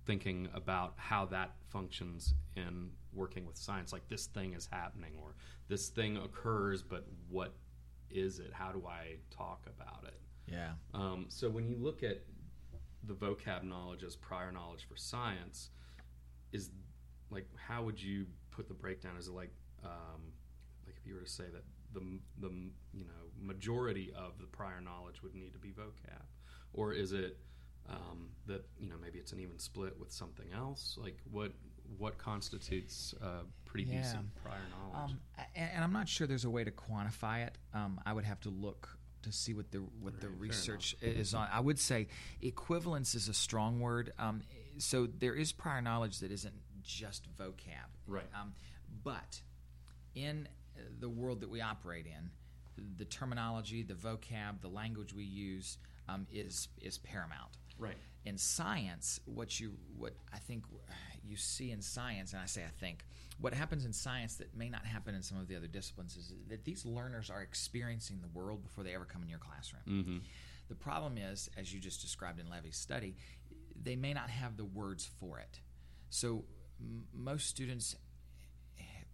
[0.08, 3.92] thinking about how that functions in working with science.
[3.92, 5.34] Like this thing is happening, or
[5.68, 7.54] this thing occurs, but what
[8.10, 8.50] is it?
[8.54, 10.18] How do I talk about it?
[10.50, 10.70] Yeah.
[10.94, 12.22] Um, so when you look at
[13.06, 15.68] the vocab knowledge as prior knowledge for science,
[16.52, 16.70] is
[17.30, 19.12] like how would you put the breakdown?
[19.18, 19.52] Is it like
[19.84, 20.32] um,
[20.86, 22.00] like if you were to say that the
[22.40, 22.48] the
[22.94, 26.24] you know majority of the prior knowledge would need to be vocab,
[26.72, 27.36] or is it
[27.88, 30.98] um, that you know maybe it's an even split with something else.
[31.00, 31.52] Like what
[31.96, 34.02] what constitutes uh, pretty yeah.
[34.02, 35.12] decent prior knowledge?
[35.12, 35.20] Um,
[35.54, 37.56] and, and, I'm not sure there's a way to quantify it.
[37.72, 41.34] Um, I would have to look to see what the what right, the research is
[41.34, 41.48] on.
[41.52, 42.08] I would say
[42.42, 44.12] equivalence is a strong word.
[44.18, 44.42] Um,
[44.78, 48.24] so there is prior knowledge that isn't just vocab, right?
[48.38, 48.52] Um,
[49.02, 49.40] but
[50.14, 50.48] in
[51.00, 52.30] the world that we operate in,
[52.96, 57.50] the terminology, the vocab, the language we use um, is is paramount.
[57.78, 57.96] Right.
[58.24, 60.64] In science, what you what I think
[61.24, 63.04] you see in science, and I say I think,
[63.40, 66.32] what happens in science that may not happen in some of the other disciplines is
[66.48, 69.82] that these learners are experiencing the world before they ever come in your classroom.
[69.88, 70.18] Mm-hmm.
[70.68, 73.16] The problem is, as you just described in Levy's study,
[73.80, 75.60] they may not have the words for it.
[76.10, 76.44] So
[76.80, 77.96] m- most students,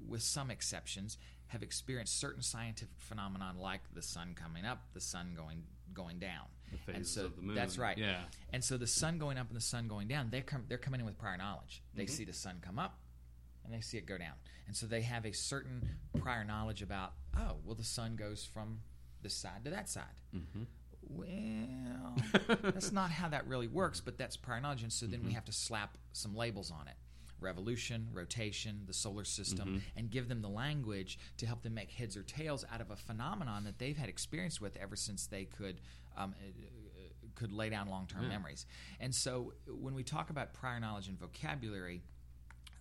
[0.08, 5.34] with some exceptions, have experienced certain scientific phenomenon like the sun coming up, the sun
[5.36, 5.62] going
[5.94, 6.46] going down.
[6.92, 7.96] and so That's right.
[7.96, 8.20] Yeah.
[8.52, 11.00] And so the sun going up and the sun going down, they come they're coming
[11.00, 11.82] in with prior knowledge.
[11.94, 12.12] They mm-hmm.
[12.12, 12.98] see the sun come up
[13.64, 14.34] and they see it go down.
[14.66, 18.80] And so they have a certain prior knowledge about, oh, well the sun goes from
[19.22, 20.20] this side to that side.
[20.34, 20.64] Mm-hmm.
[21.06, 22.16] Well,
[22.62, 24.82] that's not how that really works, but that's prior knowledge.
[24.82, 25.28] And so then mm-hmm.
[25.28, 26.96] we have to slap some labels on it
[27.44, 29.78] revolution, rotation, the solar system, mm-hmm.
[29.96, 32.96] and give them the language to help them make heads or tails out of a
[32.96, 35.80] phenomenon that they've had experience with ever since they could.
[36.16, 36.50] Um, uh,
[37.34, 38.28] could lay down long term yeah.
[38.28, 38.64] memories.
[39.00, 42.00] And so when we talk about prior knowledge and vocabulary,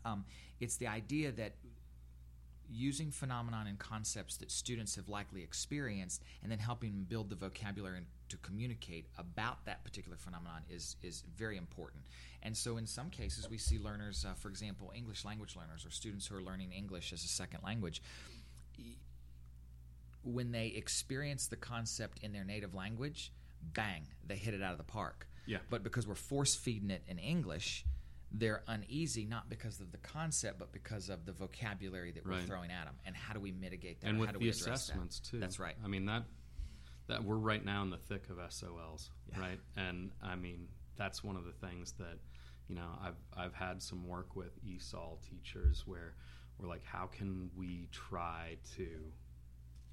[0.06, 0.26] um,
[0.60, 1.56] it's the idea that
[2.70, 7.36] using phenomenon and concepts that students have likely experienced and then helping them build the
[7.36, 12.04] vocabulary to communicate about that particular phenomenon is is very important.
[12.42, 15.92] And so, in some cases, we see learners, uh, for example, English language learners or
[15.92, 18.02] students who are learning English as a second language.
[20.24, 23.32] When they experience the concept in their native language,
[23.74, 25.28] bang, they hit it out of the park.
[25.46, 25.58] Yeah.
[25.70, 27.86] But because we're force feeding it in English,
[28.34, 32.72] they're uneasy not because of the concept but because of the vocabulary that we're throwing
[32.72, 35.30] at them and how do we mitigate that and with how do the assessments that?
[35.30, 36.24] too that's right i mean that
[37.08, 39.40] that we're right now in the thick of SOLs, yeah.
[39.40, 39.60] right?
[39.76, 40.68] And I mean,
[40.98, 42.18] that's one of the things that
[42.68, 46.16] you know I've I've had some work with ESOL teachers where
[46.58, 48.88] we're like, how can we try to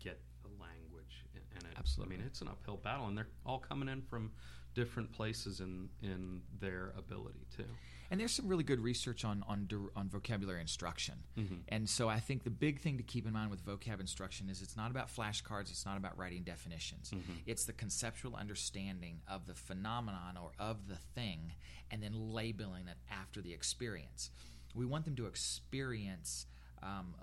[0.03, 1.25] get the language?
[1.55, 2.15] And it, Absolutely.
[2.15, 4.31] I mean, it's an uphill battle, and they're all coming in from
[4.75, 7.65] different places in in their ability too.
[8.11, 11.15] And there's some really good research on on, on vocabulary instruction.
[11.39, 11.55] Mm-hmm.
[11.69, 14.63] And so I think the big thing to keep in mind with vocab instruction is
[14.63, 17.11] it's not about flashcards, it's not about writing definitions.
[17.11, 17.33] Mm-hmm.
[17.47, 21.53] It's the conceptual understanding of the phenomenon or of the thing
[21.91, 24.31] and then labeling it after the experience.
[24.75, 26.47] We want them to experience
[26.83, 27.15] um,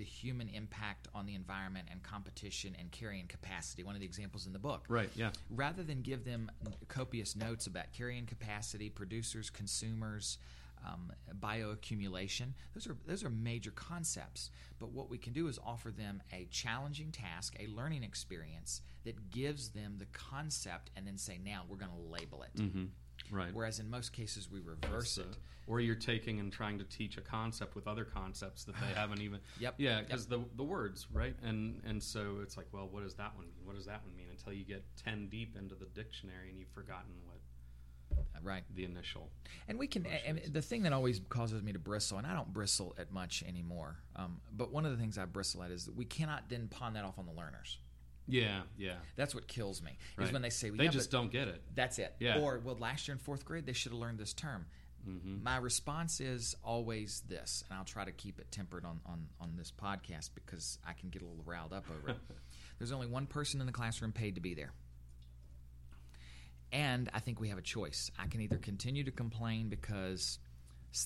[0.00, 3.84] the human impact on the environment and competition and carrying capacity.
[3.84, 4.86] One of the examples in the book.
[4.88, 5.28] Right, yeah.
[5.50, 6.50] Rather than give them
[6.88, 10.38] copious notes about carrying capacity, producers, consumers,
[10.86, 12.54] um, bioaccumulation.
[12.72, 14.48] Those are those are major concepts.
[14.78, 19.30] But what we can do is offer them a challenging task, a learning experience that
[19.30, 22.84] gives them the concept, and then say, "Now we're going to label it." Mm-hmm.
[23.30, 23.50] Right.
[23.52, 25.36] Whereas in most cases we reverse it.
[25.66, 29.20] Or you're taking and trying to teach a concept with other concepts that they haven't
[29.20, 29.38] even.
[29.60, 29.74] Yep.
[29.78, 30.40] Yeah, because yep.
[30.40, 31.34] the the words, right?
[31.42, 33.64] And and so it's like, well, what does that one mean?
[33.64, 34.26] What does that one mean?
[34.30, 37.36] Until you get ten deep into the dictionary and you've forgotten what.
[38.42, 38.64] Right.
[38.74, 39.30] The initial.
[39.68, 40.06] And we can.
[40.26, 43.44] And the thing that always causes me to bristle, and I don't bristle at much
[43.46, 43.98] anymore.
[44.16, 46.94] Um, but one of the things I bristle at is that we cannot then pawn
[46.94, 47.78] that off on the learners.
[48.28, 48.94] Yeah, yeah.
[49.16, 49.98] That's what kills me.
[50.16, 50.26] Right.
[50.26, 51.62] Is when they say well, they yeah, just don't get it.
[51.74, 52.14] That's it.
[52.20, 52.38] Yeah.
[52.40, 54.66] Or well, last year in fourth grade they should have learned this term.
[55.08, 55.42] Mm-hmm.
[55.42, 59.54] My response is always this, and I'll try to keep it tempered on, on, on
[59.56, 62.16] this podcast because I can get a little riled up over it.
[62.78, 64.72] There's only one person in the classroom paid to be there.
[66.72, 68.10] And I think we have a choice.
[68.18, 70.38] I can either continue to complain because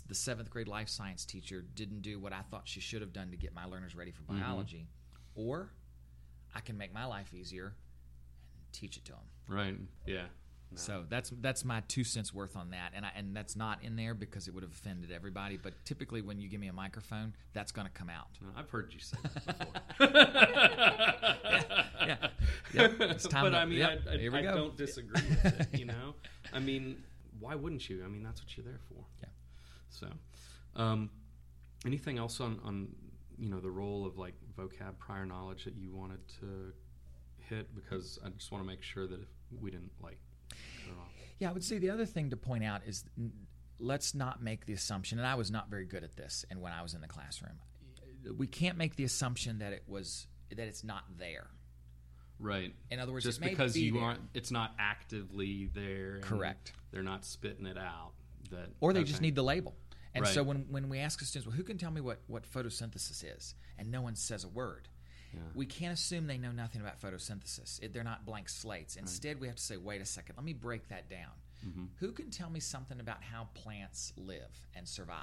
[0.08, 3.30] the seventh grade life science teacher didn't do what I thought she should have done
[3.30, 4.40] to get my learners ready for mm-hmm.
[4.40, 4.88] biology,
[5.36, 5.48] mm-hmm.
[5.48, 5.70] or
[6.54, 7.74] I can make my life easier
[8.56, 9.20] and teach it to them.
[9.48, 9.76] Right.
[10.06, 10.24] Yeah.
[10.74, 10.80] No.
[10.80, 13.94] So that's that's my two cents worth on that, and I, and that's not in
[13.94, 15.56] there because it would have offended everybody.
[15.56, 18.26] But typically, when you give me a microphone, that's going to come out.
[18.42, 19.72] No, I've heard you say that before.
[22.06, 22.28] yeah,
[22.74, 22.88] yeah.
[23.10, 25.78] It's time but to, I mean, yep, I, I, I don't disagree with it.
[25.78, 26.14] You know,
[26.52, 27.04] I mean,
[27.38, 28.02] why wouldn't you?
[28.04, 29.04] I mean, that's what you're there for.
[29.22, 29.28] Yeah.
[29.90, 30.08] So,
[30.74, 31.10] um,
[31.86, 32.88] anything else on on
[33.38, 36.72] you know the role of like vocab prior knowledge that you wanted to
[37.38, 39.28] hit because I just want to make sure that if
[39.60, 40.18] we didn't like
[41.38, 43.04] yeah, I would say the other thing to point out is
[43.78, 46.72] let's not make the assumption, and I was not very good at this, and when
[46.72, 47.58] I was in the classroom,
[48.36, 51.48] we can't make the assumption that it was that it's not there.
[52.38, 52.74] Right.
[52.90, 54.02] In other words, just because be you there.
[54.02, 56.20] aren't, it's not actively there.
[56.20, 56.72] Correct.
[56.90, 58.12] They're not spitting it out.
[58.50, 59.74] That or they just need the label.
[60.14, 62.44] And so when, when we ask the students, well, who can tell me what, what
[62.50, 63.54] photosynthesis is?
[63.78, 64.88] And no one says a word.
[65.56, 67.82] We can't assume they know nothing about photosynthesis.
[67.82, 68.94] It, they're not blank slates.
[68.94, 71.32] Instead, we have to say, wait a second, let me break that down.
[71.66, 71.84] Mm-hmm.
[71.96, 75.18] Who can tell me something about how plants live and survive?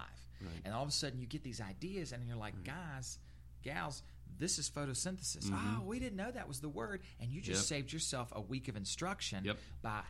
[0.66, 3.20] And all of a sudden, you get these ideas, and you're like, guys,
[3.64, 4.02] gals,
[4.40, 5.50] this is photosynthesis.
[5.54, 7.02] Oh, we didn't know that was the word.
[7.22, 7.74] And you just Mm-hmm.
[7.76, 7.80] Yep.
[7.84, 9.58] saved yourself a week of instruction Yep.
[9.82, 10.02] by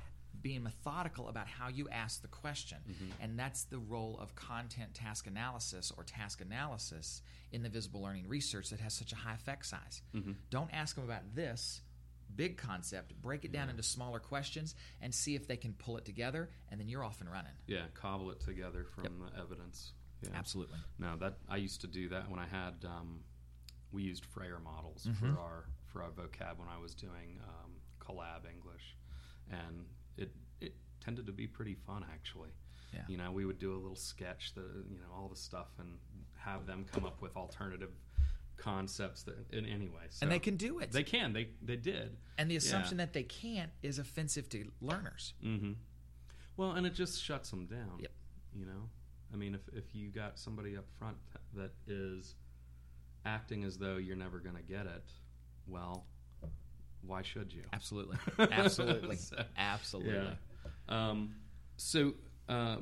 [0.42, 2.78] being methodical about how you ask the question.
[2.90, 3.24] Mm-hmm.
[3.24, 8.28] And that's the role of content task analysis or task analysis in the visible learning
[8.28, 10.02] research that has such a high effect size.
[10.16, 10.32] Mm-hmm.
[10.50, 11.82] Don't ask them about this
[12.34, 16.06] big concept, break it down into smaller questions and see if they can pull it
[16.06, 17.52] together, and then you're off and running.
[17.68, 19.92] Yeah, cobble it together from the evidence.
[20.22, 20.30] Yeah.
[20.36, 20.78] Absolutely.
[20.98, 22.86] No, that I used to do that when I had.
[22.86, 23.20] Um,
[23.92, 25.34] we used Frayer models Mm-hmm.
[25.34, 28.96] for our for our vocab when I was doing um, collab English,
[29.50, 29.86] and
[30.22, 30.32] it
[30.62, 32.50] it tended to be pretty fun actually.
[32.94, 33.02] Yeah.
[33.08, 35.98] You know, we would do a little sketch, the you know all the stuff, and
[36.38, 37.92] have them come up with alternative
[38.58, 40.04] concepts that in any way.
[40.10, 40.92] So and they can do it.
[40.92, 41.34] They can.
[41.34, 42.18] They they did.
[42.38, 42.60] and the Yeah.
[42.60, 45.34] assumption that they can't is offensive to learners.
[45.44, 45.74] Mm-hmm.
[46.58, 48.00] Well, and it just shuts them down.
[48.00, 48.12] Yep.
[48.54, 48.90] You know,
[49.34, 51.18] I mean, if if you got somebody up front
[51.56, 52.36] that is
[53.26, 55.06] acting as though you're never going to get it,
[55.68, 56.06] well,
[57.06, 57.64] why should you?
[57.74, 58.18] Absolutely.
[58.52, 59.16] Absolutely.
[59.16, 60.14] So, Absolutely.
[60.14, 60.32] Yeah.
[60.90, 61.36] Um,
[61.78, 62.14] so
[62.50, 62.78] uh,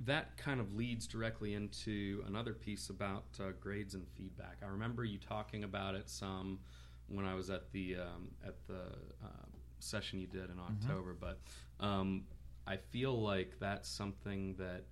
[0.00, 4.58] that kind of leads directly into another piece about uh, grades and feedback.
[4.62, 6.60] I remember you talking about it some
[7.08, 8.82] when I was at the um, at the
[9.24, 9.46] uh,
[9.78, 11.40] session you did in October, but
[11.80, 12.24] um,
[12.66, 14.84] I feel like that's something that,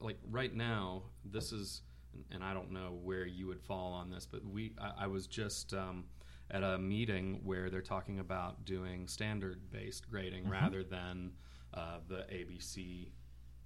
[0.00, 1.82] like right now, this is,
[2.30, 5.26] and I don't know where you would fall on this, but we I, I was
[5.26, 5.72] just.
[5.74, 6.04] Um,
[6.50, 11.32] at a meeting where they're talking about doing standard based grading rather than
[11.74, 13.12] uh, the A, B, C,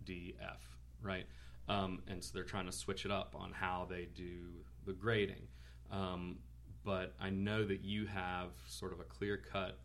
[0.04, 0.60] D, F,
[1.02, 1.26] right?
[1.68, 5.46] Um, and so they're trying to switch it up on how they do the grading.
[5.90, 6.38] Um,
[6.84, 9.78] but I know that you have sort of a clear cut,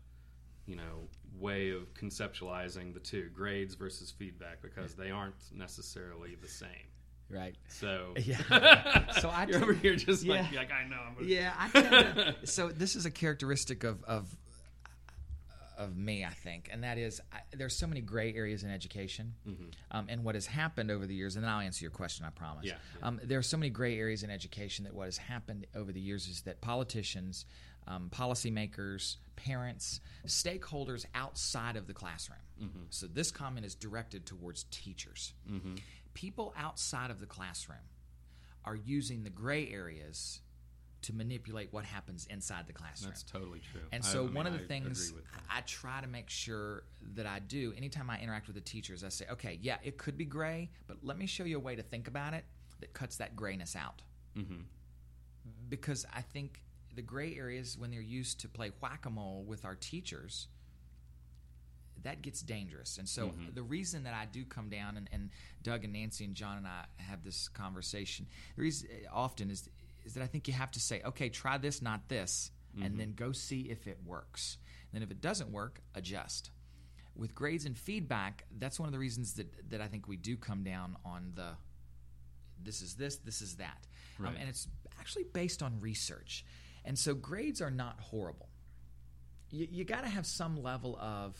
[0.66, 6.48] you know, way of conceptualizing the two grades versus feedback because they aren't necessarily the
[6.48, 6.88] same.
[7.28, 7.54] Right.
[7.68, 9.04] So Yeah.
[9.20, 10.42] So I you're over here just Yeah.
[10.42, 10.96] like, like I know.
[11.08, 14.26] I'm gonna, Yeah, I tend to, so this is a characteristic of of
[15.78, 19.34] of me, I think, and that is I, there's so many gray areas in education,
[19.90, 22.30] um, and what has happened over the years, and then I'll answer your question, I
[22.30, 22.64] promise.
[22.64, 23.06] Yeah, yeah.
[23.06, 26.00] Um, there are so many gray areas in education that what has happened over the
[26.00, 27.44] years is that politicians,
[27.86, 32.38] um, policymakers, parents, stakeholders outside of the classroom.
[32.90, 35.34] So this comment is directed towards teachers.
[36.14, 37.78] People outside of the classroom
[38.64, 40.40] are using the gray areas
[41.02, 43.10] to manipulate what happens inside the classroom.
[43.10, 43.82] That's totally true.
[43.92, 45.42] And so I mean, one of I the things with that.
[45.48, 46.82] I try to make sure
[47.14, 50.16] that I do anytime I interact with the teachers, I say, okay, yeah, it could
[50.16, 52.44] be gray, but let me show you a way to think about it
[52.80, 54.02] that cuts that grayness out.
[54.36, 54.64] Mhm.
[55.68, 56.62] Because I think
[56.96, 60.48] the gray areas, when they're used to play whack a mole with our teachers,
[62.02, 62.98] that gets dangerous.
[62.98, 63.54] And so Mm-hmm.
[63.54, 65.30] the reason that I do come down and, and
[65.62, 69.68] Doug and Nancy and John and I have this conversation, the reason often is
[70.04, 72.84] is that I think you have to say, okay, try this, not this, Mm-hmm.
[72.86, 74.58] and then go see if it works.
[74.92, 76.50] And then if it doesn't work, adjust.
[77.14, 80.36] With grades and feedback, that's one of the reasons that that I think we do
[80.36, 81.52] come down on the
[82.62, 83.86] this is this, this is that.
[84.20, 84.68] Um, and it's
[85.00, 86.44] actually based on research.
[86.86, 88.48] And so grades are not horrible.
[89.50, 91.36] You, you got to have some level of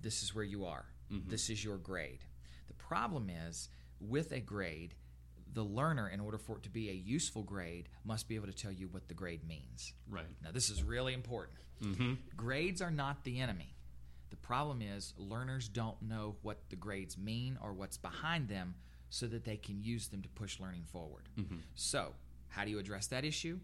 [0.00, 0.84] this is where you are,
[1.28, 2.24] this is your grade.
[2.66, 3.68] The problem is
[4.00, 4.94] with a grade,
[5.52, 8.52] the learner, in order for it to be a useful grade, must be able to
[8.52, 9.92] tell you what the grade means.
[10.08, 10.24] Right.
[10.42, 11.58] Now, this is really important.
[11.82, 12.14] Mm-hmm.
[12.36, 13.74] Grades are not the enemy.
[14.30, 18.74] The problem is learners don't know what the grades mean or what's behind them
[19.10, 21.28] so that they can use them to push learning forward.
[21.74, 22.14] So,
[22.48, 23.58] how do you address that issue?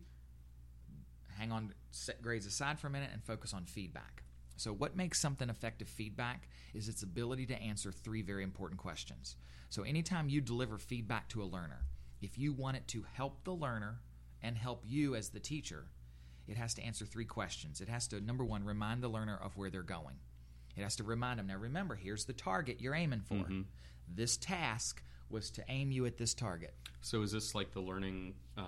[1.39, 4.23] Hang on, set grades aside for a minute and focus on feedback.
[4.57, 9.37] So, what makes something effective feedback is its ability to answer three very important questions.
[9.71, 11.85] So, anytime you deliver feedback to a learner,
[12.21, 14.01] if you want it to help the learner
[14.43, 15.85] and help you as the teacher,
[16.49, 17.81] it has to answer three questions.
[17.81, 20.17] It has to, number one, remind the learner of where they're going.
[20.77, 23.35] It has to remind them, now remember, here's the target you're aiming for.
[23.35, 23.63] Mm-hmm.
[24.13, 26.75] This task was to aim you at this target.
[27.01, 28.63] So is this like the learning uh,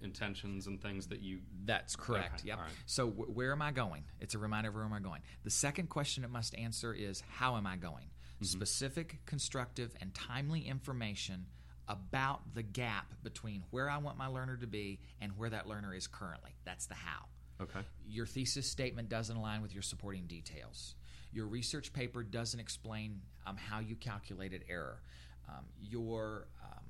[0.00, 1.40] intentions and things that you?
[1.64, 2.40] That's correct.
[2.40, 2.58] Okay, Yep.
[2.58, 2.70] right.
[2.86, 4.04] So wh- where am I going?
[4.20, 5.22] It's a reminder of where am I going.
[5.44, 8.06] The second question it must answer is how am I going?
[8.36, 8.44] Mm-hmm.
[8.44, 11.46] Specific, constructive, and timely information
[11.88, 15.94] about the gap between where I want my learner to be and where that learner
[15.94, 16.56] is currently.
[16.64, 17.26] That's the how.
[17.60, 17.80] Okay.
[18.08, 20.94] Your thesis statement doesn't align with your supporting details.
[21.32, 25.00] Your research paper doesn't explain um, how you calculated error.
[25.48, 26.84] Um, your um,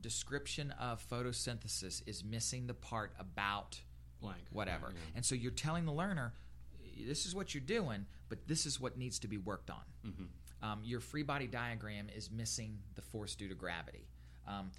[0.00, 3.80] description of photosynthesis is missing the part about
[4.20, 4.38] Blank.
[4.50, 4.88] whatever.
[4.92, 5.00] Yeah.
[5.16, 6.32] And so you're telling the learner,
[7.06, 9.82] this is what you're doing, but this is what needs to be worked on.
[10.06, 10.24] Mm-hmm.
[10.64, 14.06] Um, your free body diagram is missing the force due to gravity.
[14.46, 14.70] Um,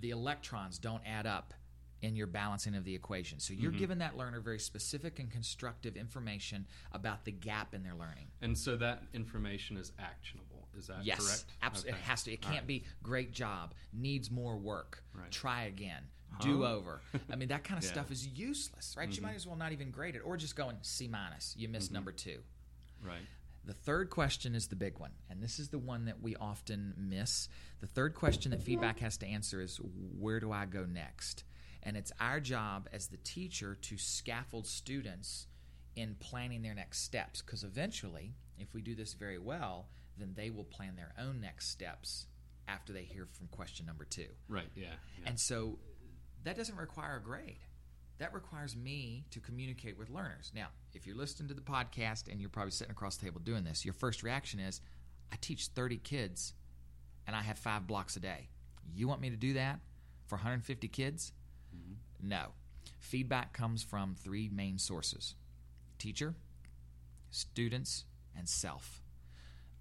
[0.00, 1.54] the electrons don't add up
[2.02, 3.40] in your balancing of the equation.
[3.40, 7.94] So you're giving that learner very specific and constructive information about the gap in their
[7.94, 8.26] learning.
[8.42, 10.43] And so that information is actionable.
[10.76, 11.44] Is that Yes, correct?
[11.62, 11.92] absolutely.
[11.92, 12.00] Okay.
[12.00, 12.32] It has to.
[12.32, 12.66] It can't right.
[12.66, 15.30] be great job, needs more work, Right.
[15.30, 16.02] try again,
[16.40, 17.00] do over.
[17.30, 17.90] I mean, that kind of Yeah.
[17.90, 17.98] Mm-hmm.
[18.00, 19.14] stuff is useless, right?
[19.14, 21.54] You might as well not even grade it, or just going C minus.
[21.56, 22.40] You missed number two.
[23.02, 23.22] Right.
[23.66, 26.92] The third question is the big one, and this is the one that we often
[26.98, 27.48] miss.
[27.80, 29.78] The third question that feedback has to answer is
[30.18, 31.44] where do I go next?
[31.82, 35.46] And it's our job as the teacher to scaffold students
[35.96, 39.88] in planning their next steps because eventually, if we do this very well,
[40.18, 42.26] then they will plan their own next steps
[42.68, 44.26] after they hear from question number two.
[44.48, 44.68] Right.
[44.74, 44.86] Yeah.
[45.20, 45.28] yeah.
[45.28, 45.78] And so
[46.44, 47.58] that doesn't require a grade.
[48.18, 50.52] That requires me to communicate with learners.
[50.54, 53.64] Now, if you're listening to the podcast and you're probably sitting across the table doing
[53.64, 54.80] this, your first reaction is,
[55.32, 56.54] I teach 30 kids
[57.26, 58.48] and I have five blocks a day.
[58.94, 59.80] You want me to do that
[60.26, 61.32] for 150 kids?
[61.74, 62.28] Mm-hmm.
[62.28, 62.48] No.
[63.00, 65.34] Feedback comes from three main sources
[65.98, 66.34] teacher,
[67.30, 68.04] students,
[68.36, 69.00] and self.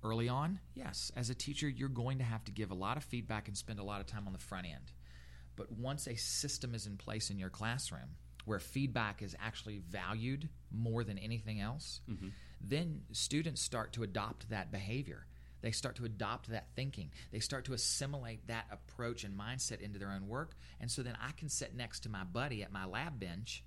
[0.03, 3.03] Early on, yes, as a teacher, you're going to have to give a lot of
[3.03, 4.91] feedback and spend a lot of time on the front end.
[5.55, 10.49] But once a system is in place in your classroom where feedback is actually valued
[10.71, 12.29] more than anything else, mm-hmm.
[12.59, 15.25] then students start to adopt that behavior.
[15.61, 17.11] They start to adopt that thinking.
[17.31, 20.55] They start to assimilate that approach and mindset into their own work.
[20.81, 23.63] And so then I can sit next to my buddy at my lab bench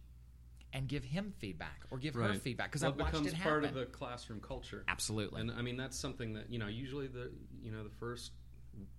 [0.76, 3.34] and give him feedback or give her feedback because Well, I've it watched becomes it
[3.34, 3.50] happen.
[3.50, 4.84] part of the classroom culture.
[4.88, 5.40] Absolutely.
[5.40, 7.30] And I mean that's something that you know usually the
[7.62, 8.32] you know the first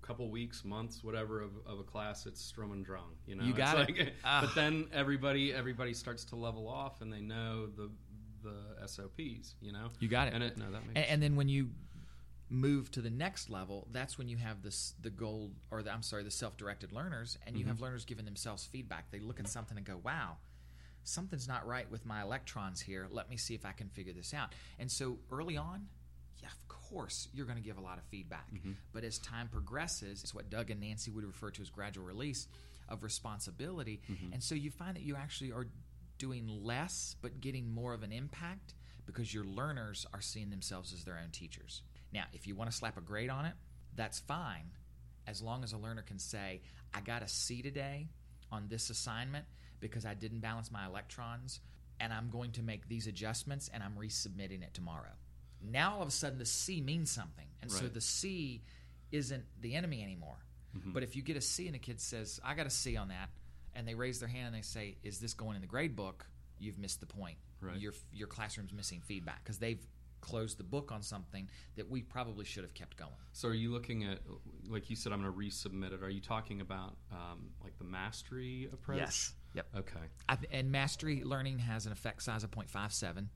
[0.02, 3.12] couple weeks, months, whatever of, of a class, it's strum and drum.
[3.28, 3.96] You know, You It's got it.
[3.98, 4.42] like- Ah.
[4.44, 7.90] but then everybody everybody starts to level off and they know the
[8.44, 9.56] the SOPs.
[9.62, 10.34] You know, You got it.
[10.34, 11.70] And it no, that makes and, and then when you
[12.50, 16.02] move to the next level, that's when you have this the gold or the, I'm
[16.02, 17.70] sorry, the self-directed learners, and you Mm-hmm.
[17.72, 19.12] have learners giving themselves feedback.
[19.12, 20.38] They look at something and go, "Wow,
[21.08, 23.08] something's not right with my electrons here.
[23.10, 25.88] Let me see if I can figure this out." And so early on,
[26.42, 28.52] yeah, of course, you're going to give a lot of feedback.
[28.54, 28.74] Mm-hmm.
[28.94, 32.48] But as time progresses, it's what Doug and Nancy would refer to as gradual release
[32.90, 34.02] of responsibility.
[34.10, 34.34] Mm-hmm.
[34.34, 35.68] And so you find that you actually are
[36.18, 38.74] doing less but getting more of an impact
[39.06, 41.82] because your learners are seeing themselves as their own teachers.
[42.14, 43.54] Now, if you want to slap a grade on it,
[43.96, 44.72] that's fine
[45.28, 46.62] as long as a learner can say,
[46.94, 48.08] I got a C today
[48.52, 49.46] on this assignment
[49.80, 51.60] because I didn't balance my electrons
[52.00, 55.14] and I'm going to make these adjustments and I'm resubmitting it tomorrow.
[55.62, 57.48] Now all of a sudden the C means something.
[57.62, 58.62] And so the C
[59.12, 60.38] isn't the enemy anymore.
[60.94, 63.08] But if you get a C and a kid says, I got a C on
[63.08, 63.30] that,
[63.74, 66.28] and they raise their hand and they say, Is this going in the grade book?
[66.60, 67.38] You've missed the point.
[67.62, 67.78] Right.
[67.78, 69.84] Your, your classroom's missing feedback because they've
[70.22, 73.12] closed the book on something that we probably should have kept going.
[73.34, 74.20] So are you looking at
[74.68, 75.14] like you said?
[75.14, 76.04] I'm going to resubmit it.
[76.04, 79.34] Are you talking about um, like the mastery approach?
[79.58, 79.68] Yep.
[79.80, 80.00] Okay.
[80.30, 83.28] I and mastery learning has an effect size of 0.57,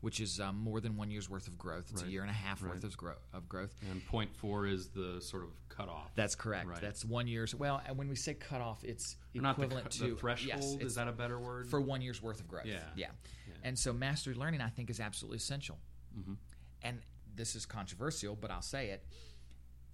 [0.00, 1.88] which is um, more than one year's worth of growth.
[1.90, 2.08] It's Right.
[2.08, 2.72] a year and a half Right.
[2.74, 3.74] worth of, gro- of growth.
[3.90, 6.10] And point 0.4 is the sort of cutoff.
[6.14, 6.68] That's correct.
[6.68, 6.80] Right.
[6.80, 7.54] That's one year's.
[7.54, 10.48] Well, and when we say cutoff, it's the, equivalent cu- to the threshold.
[10.48, 11.68] Yes, is that a better word?
[11.68, 12.66] for one year's worth of growth.
[12.66, 12.80] Yeah.
[12.96, 13.06] yeah.
[13.48, 13.54] Yeah.
[13.64, 15.78] And so mastery learning, I think, is absolutely essential.
[16.18, 16.34] Mm-hmm.
[16.82, 16.98] And
[17.34, 19.04] this is controversial, but I'll say it.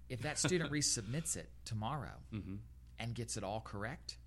[0.09, 2.55] If that student resubmits it tomorrow Mm-hmm.
[2.99, 4.17] and gets it all correct,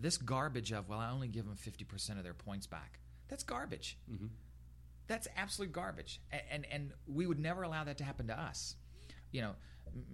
[0.00, 3.00] this garbage of well, I only give them fifty percent of their points back.
[3.28, 3.98] That's garbage.
[4.10, 4.26] Mm-hmm.
[5.08, 8.74] That's absolute garbage, and, and and we would never allow that to happen to us.
[9.30, 9.52] You know,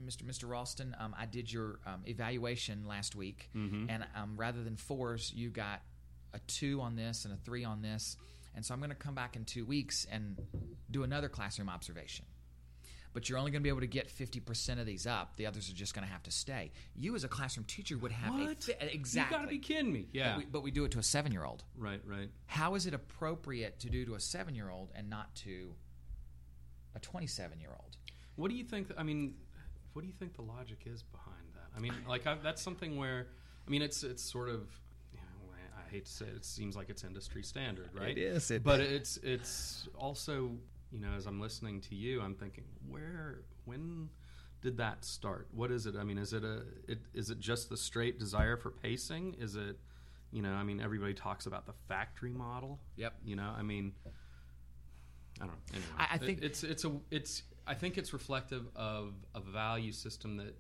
[0.07, 0.22] Mr.
[0.24, 0.49] Mr.
[0.49, 3.89] Ralston, um, I did your um, evaluation last week, Mm-hmm.
[3.91, 5.80] and um, rather than fours, you got
[6.35, 8.16] a two on this and a three on this,
[8.55, 10.37] and so I'm going to come back in two weeks and
[10.91, 12.24] do another classroom observation.
[13.15, 15.37] But you're only going to be able to get 50% of these up.
[15.37, 16.73] The others are just going to have to stay.
[16.97, 18.65] You, as a classroom teacher, would have a What?
[18.65, 19.37] fi- exactly.
[19.37, 20.07] You got to be kidding me.
[20.13, 20.31] Yeah.
[20.33, 21.63] But we, but we do it to a seven year old.
[21.77, 22.01] right.
[22.07, 22.31] Right.
[22.47, 25.75] How is it appropriate to do to a seven year old and not to
[26.95, 27.97] a 27 year old?
[28.37, 28.89] What do you think?
[28.97, 29.35] I mean,
[29.93, 31.69] what do you think the logic is behind that?
[31.77, 33.27] I mean, like I, that's something where,
[33.67, 34.61] I mean, it's it's sort of,
[35.13, 38.17] you know, I, I hate to say it, it seems like it's industry standard, right?
[38.17, 40.53] It is, it- but it's it's also,
[40.93, 44.09] you know, as I'm listening to you, I'm thinking, where, when
[44.61, 45.49] did that start?
[45.53, 45.97] What is it?
[45.99, 49.34] I mean, is it a, it, is it just the straight desire for pacing?
[49.40, 49.78] Is it,
[50.32, 52.78] you know, I mean, everybody talks about the factory model.
[52.97, 53.14] Yep.
[53.24, 53.93] You know, I mean,
[55.40, 55.55] I don't know.
[55.72, 59.40] Anyway, I- I It- think- it's it's a it's I think it's reflective of a
[59.40, 60.55] value system that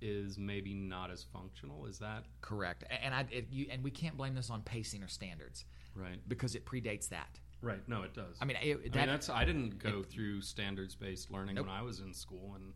[0.00, 1.86] is maybe not as functional.
[1.86, 2.84] Is that Correct.
[3.02, 5.64] And I it, you, and we can't blame this on pacing or standards
[5.94, 6.20] right?
[6.28, 7.40] because it predates that.
[7.60, 7.80] Right.
[7.88, 8.36] No, it does.
[8.40, 11.66] I mean, it, I mean, that's I didn't go through standards based learning Nope.
[11.66, 12.72] when I was in school, and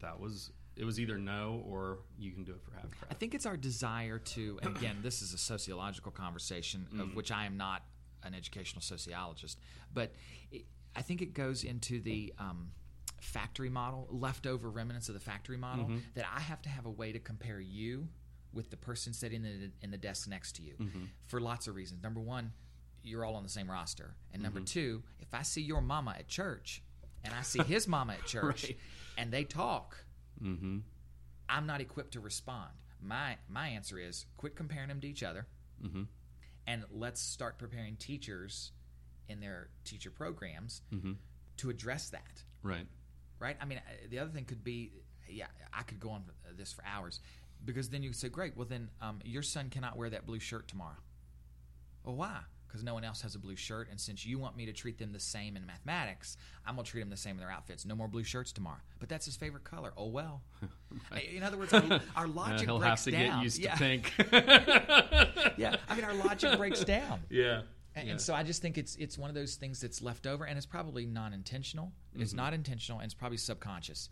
[0.00, 3.34] that was it was either no or you can do it for half I think
[3.34, 7.00] it's our desire to, and again, this is a sociological conversation Mm.
[7.00, 7.82] of which I am not
[8.22, 9.58] an educational sociologist,
[9.92, 10.12] but
[10.52, 12.70] it, I think it goes into the um,
[13.20, 15.98] factory model, leftover remnants of the factory model, Mm-hmm.
[16.14, 18.08] that I have to have a way to compare you
[18.52, 21.04] with the person sitting in the, in the desk next to you Mm-hmm.
[21.26, 22.02] for lots of reasons.
[22.02, 22.52] Number one,
[23.02, 24.14] you're all on the same roster.
[24.32, 24.64] And number Mm-hmm.
[24.66, 26.82] two, if I see your mama at church
[27.24, 28.78] and I see his mama at church Right.
[29.16, 30.04] and they talk,
[30.42, 30.78] Mm-hmm.
[31.48, 32.70] I'm not equipped to respond.
[33.02, 35.46] My my answer is quit comparing them to each other,
[35.84, 36.02] Mm-hmm.
[36.66, 38.72] and let's start preparing teachers
[39.28, 41.12] in their teacher programs Mm-hmm.
[41.58, 42.42] to address that.
[42.62, 42.86] Right.
[43.40, 43.56] Right?
[43.60, 43.80] I mean,
[44.10, 44.92] the other thing could be,
[45.28, 46.24] yeah, I could go on
[46.56, 47.20] this for hours,
[47.64, 50.66] because then you say, great, well then um, your son cannot wear that blue shirt
[50.68, 50.96] tomorrow.
[52.04, 52.38] Well, why?
[52.68, 54.98] Because no one else has a blue shirt, and since you want me to treat
[54.98, 57.86] them the same in mathematics, I'm gonna treat them the same in their outfits.
[57.86, 58.76] No more blue shirts tomorrow.
[59.00, 59.92] But that's his favorite color.
[59.96, 60.42] Oh well.
[61.34, 61.82] In other words, our,
[62.14, 63.36] our Uh, logic he'll breaks have to down.
[63.38, 63.72] get used yeah.
[63.74, 64.12] to pink.
[65.56, 67.20] yeah, I mean, our logic breaks down.
[67.30, 67.62] yeah.
[67.94, 68.12] And, yeah.
[68.12, 70.56] and so I just think it's it's one of those things that's left over, and
[70.56, 71.90] it's probably non intentional.
[72.14, 72.36] It's Mm-hmm.
[72.36, 74.08] not intentional, and it's probably subconscious.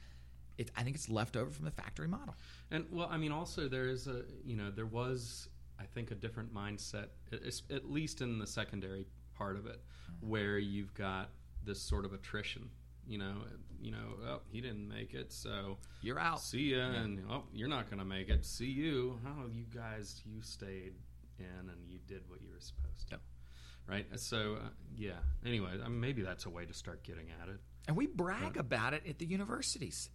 [0.59, 2.35] It, I think it's left over from the factory model.
[2.71, 5.49] And well, I mean, also there is a you know there was
[5.79, 9.07] I think a different mindset, at- least in the secondary
[9.37, 9.81] part of it,
[10.21, 11.31] where you've got
[11.65, 12.71] this sort of attrition.
[13.07, 13.35] You know,
[13.81, 16.41] you know, oh, he didn't make it, so You're out.
[16.41, 18.45] see ya, and oh, you're not going to make it.
[18.45, 19.21] See you.
[19.27, 20.95] Oh, you guys, you stayed
[21.39, 23.15] in and you did what you were supposed to.
[23.15, 23.21] Yep.
[23.89, 24.07] Right.
[24.19, 25.13] So uh, yeah.
[25.45, 27.61] Anyway, I mean, maybe that's a way to start getting at it.
[27.87, 30.11] And we brag about it at the universities.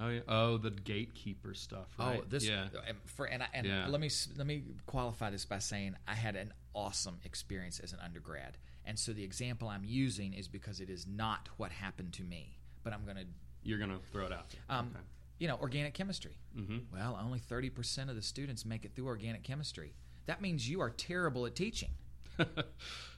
[0.00, 0.20] Oh, yeah.
[0.26, 1.94] oh, the gatekeeper stuff.
[1.98, 2.20] Right?
[2.20, 2.68] Oh, this Yeah.
[2.86, 3.86] and for and, I, and Yeah.
[3.88, 8.00] let me let me qualify this by saying I had an awesome experience as an
[8.00, 12.24] undergrad, and so the example I'm using is because it is not what happened to
[12.24, 13.26] me, but I'm going to
[13.62, 14.54] You're gonna throw it out.
[14.68, 14.96] Um,
[15.38, 16.38] you know organic chemistry.
[16.56, 16.94] Mm-hmm.
[16.96, 19.94] Well, only thirty percent of the students make it through organic chemistry.
[20.26, 21.90] That means you are terrible at teaching.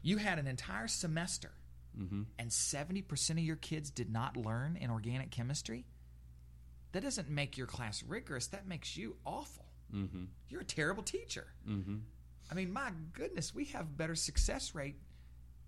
[0.02, 1.52] You had an entire semester,
[1.98, 2.22] mm-hmm.
[2.38, 5.86] and seventy percent of your kids did not learn in organic chemistry.
[6.94, 8.46] That doesn't make your class rigorous.
[8.46, 9.66] That makes you awful.
[9.94, 10.24] Mm-hmm.
[10.48, 11.48] You're a terrible teacher.
[11.68, 11.96] Mm-hmm.
[12.50, 14.96] I mean, my goodness, we have better success rate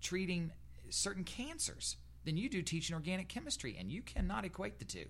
[0.01, 0.51] treating
[0.89, 5.05] certain cancers than you do teaching organic chemistry, and you cannot equate the two.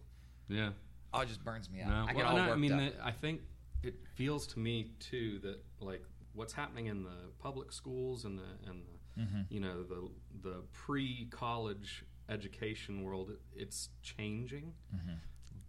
[0.50, 0.70] Yeah.
[1.14, 1.90] Oh, it just burns me up.
[1.90, 2.80] No, I get well, all worked I mean, up.
[2.98, 3.42] the- I think
[3.84, 6.04] it feels to me too that like
[6.34, 9.42] what's happening in the public schools and the and the Mm-hmm.
[9.50, 10.10] you know the
[10.44, 15.16] the pre-college education world, it, it's changing, Mm-hmm.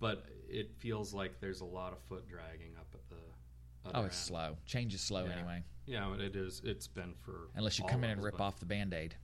[0.00, 3.16] But it feels like there's a lot of foot dragging up at the.
[3.94, 4.26] Oh, it's end.
[4.26, 4.56] slow.
[4.66, 5.32] Change is slow Yeah.
[5.32, 5.62] anyway.
[5.86, 6.60] Yeah, it is.
[6.64, 9.14] It's been for Unless you come in and rip but- off the band aid.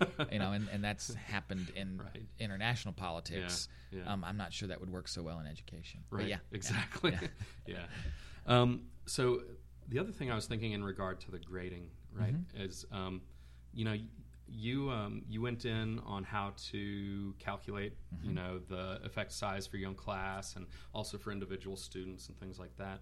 [0.30, 2.26] you know, and, and that's happened in Right.
[2.38, 3.68] international politics.
[3.90, 4.12] Yeah, yeah.
[4.12, 6.00] Um, I'm not sure that would work so well in education.
[6.10, 6.28] But Right.
[6.28, 7.12] yeah, Exactly.
[7.12, 7.28] Yeah.
[7.66, 7.86] Yeah.
[8.46, 9.42] Um, so
[9.88, 12.60] the other thing I was thinking in regard to the grading, right, Mm-hmm.
[12.62, 13.22] is um,
[13.72, 13.96] you know
[14.52, 18.28] you um, you went in on how to calculate Mm-hmm.
[18.28, 22.38] you know the effect size for your own class and also for individual students and
[22.40, 23.00] things like that.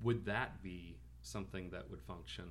[0.00, 2.44] Would that be something that would function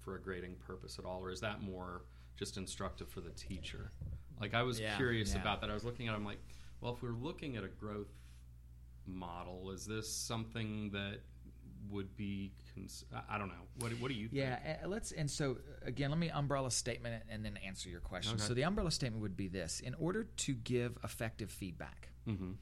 [0.00, 2.02] for a grading purpose at all, or is that more
[2.36, 3.92] just instructive for the teacher?
[4.40, 5.40] Like I was Yeah, curious yeah.
[5.42, 5.70] about that.
[5.70, 6.14] I was looking at.
[6.14, 6.42] it, I'm like,
[6.80, 8.12] well, if we're looking at a growth
[9.06, 11.20] model, is this something that
[11.90, 12.52] would be?
[12.74, 13.54] Cons- I- don't know.
[13.78, 14.28] What, what do you?
[14.32, 14.78] Yeah, Think?
[14.84, 18.34] uh, let's and so uh, again, let me umbrella statement and then answer your question.
[18.34, 18.42] Okay.
[18.42, 22.52] So the umbrella statement would be this: in order to give effective feedback, Mm-hmm.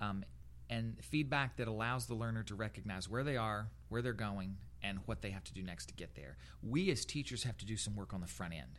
[0.00, 0.24] um,
[0.68, 5.00] and feedback that allows the learner to recognize where they are, where they're going, and
[5.06, 6.36] what they have to do next to get there.
[6.62, 8.78] We as teachers have to do some work on the front end.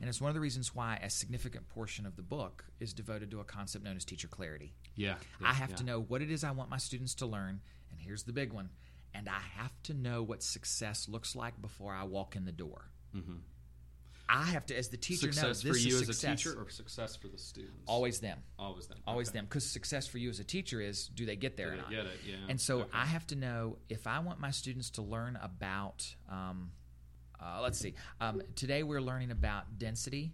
[0.00, 3.32] And it's one of the reasons why a significant portion of the book is devoted
[3.32, 4.74] to a concept known as teacher clarity.
[4.94, 5.14] Yeah,
[5.44, 5.76] I have yeah.
[5.76, 8.52] to know what it is I want my students to learn, and here's the big
[8.52, 8.68] one.
[9.14, 12.90] And I have to know what success looks like before I walk in the door.
[14.28, 16.24] I have to, as the teacher, know Success this for you is as success.
[16.24, 17.82] a teacher, or success for the students?
[17.86, 18.38] Always them.
[18.58, 18.98] always them.
[19.06, 19.38] Always Okay.
[19.38, 19.44] them.
[19.44, 21.90] Because success for you as a teacher is do they get there Do or not?
[21.90, 22.20] get it?
[22.26, 22.36] Yeah.
[22.48, 22.90] And so Okay.
[22.94, 26.72] I have to know if I want my students to learn about, um,
[27.38, 30.32] uh, let's see, um, today we're learning about density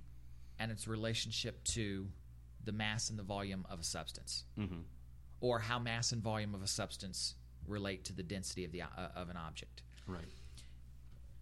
[0.60, 2.08] and its relationship to
[2.62, 4.84] the mass and the volume of a substance, Mhm.
[5.40, 7.34] or how mass and volume of a substance
[7.68, 9.82] relate to the density of the uh, of an object.
[10.06, 10.24] Right.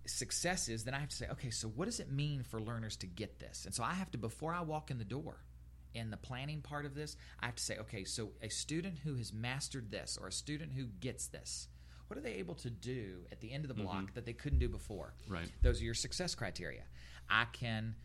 [0.06, 2.96] success is, then I have to say, okay, so what does it mean for learners
[2.98, 3.64] to get this?
[3.64, 5.36] And so I have to, before I walk in the door,
[5.94, 9.14] in the planning part of this, I have to say, okay, so a student who
[9.14, 11.68] has mastered this or a student who gets this,
[12.08, 14.14] what are they able to do at the end of the block mm-hmm.
[14.14, 15.14] that they couldn't do before?
[15.28, 15.50] Right.
[15.62, 16.82] Those are your success criteria.
[17.28, 17.96] I can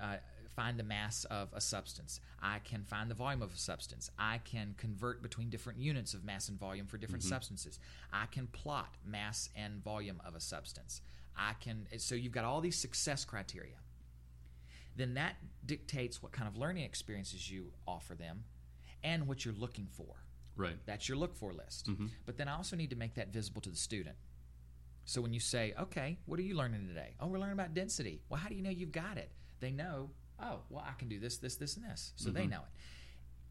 [0.00, 0.16] uh,
[0.56, 2.20] find the mass of a substance.
[2.42, 4.10] I can find the volume of a substance.
[4.18, 7.34] I can convert between different units of mass and volume for different mm-hmm.
[7.34, 7.78] substances.
[8.12, 11.02] I can plot mass and volume of a substance.
[11.36, 13.76] I can so you've got all these success criteria.
[14.96, 18.44] Then that dictates what kind of learning experiences you offer them
[19.04, 20.24] and what you're looking for.
[20.56, 20.78] Right.
[20.86, 21.90] That's your look for list.
[21.90, 22.06] Mm-hmm.
[22.24, 24.16] But then I also need to make that visible to the student.
[25.04, 27.14] So when you say, okay, what are you learning today?
[27.20, 28.22] Oh, we're learning about density.
[28.28, 29.30] Well, how do you know you've got it?
[29.60, 32.12] They know, oh, well, I can do this, this, this, and this.
[32.16, 32.38] So mm-hmm.
[32.38, 32.80] they know it.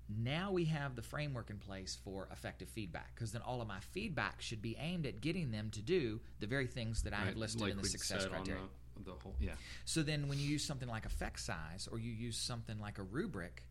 [0.07, 3.79] Now we have the framework in place for effective feedback because then all of my
[3.91, 7.37] feedback should be aimed at getting them to do the very things that I have
[7.37, 8.61] listed like in the success criteria.
[8.97, 9.53] The, the whole, yeah.
[9.85, 13.03] So then when you use something like effect size or you use something like a
[13.03, 13.63] rubric,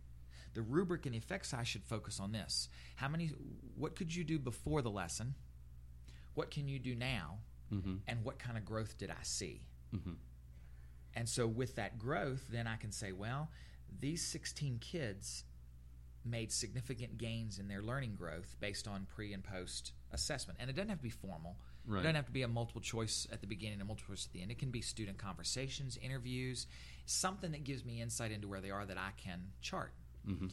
[0.54, 2.68] the rubric and the effect size should focus on this.
[2.96, 3.30] How many
[3.76, 5.34] what could you do before the lesson?
[6.34, 7.38] What can you do now?
[7.72, 7.94] Mm-hmm.
[8.08, 9.66] And what kind of growth did I see?
[9.94, 10.12] Mm-hmm.
[11.16, 13.48] And so with that growth, then I can say, well,
[14.00, 15.44] these 16 kids
[16.24, 20.58] made significant gains in their learning growth based on pre and post assessment.
[20.60, 21.56] And it doesn't have to be formal.
[21.86, 21.98] Right.
[21.98, 24.32] It doesn't have to be a multiple choice at the beginning and multiple choice at
[24.32, 24.50] the end.
[24.50, 26.66] It can be student conversations, interviews,
[27.04, 29.92] something that gives me insight into where they are that I can chart.
[30.26, 30.46] Mm-hmm.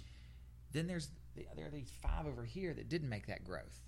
[0.74, 1.10] Then there's
[1.56, 3.82] there are these five over here that didn't make that growth.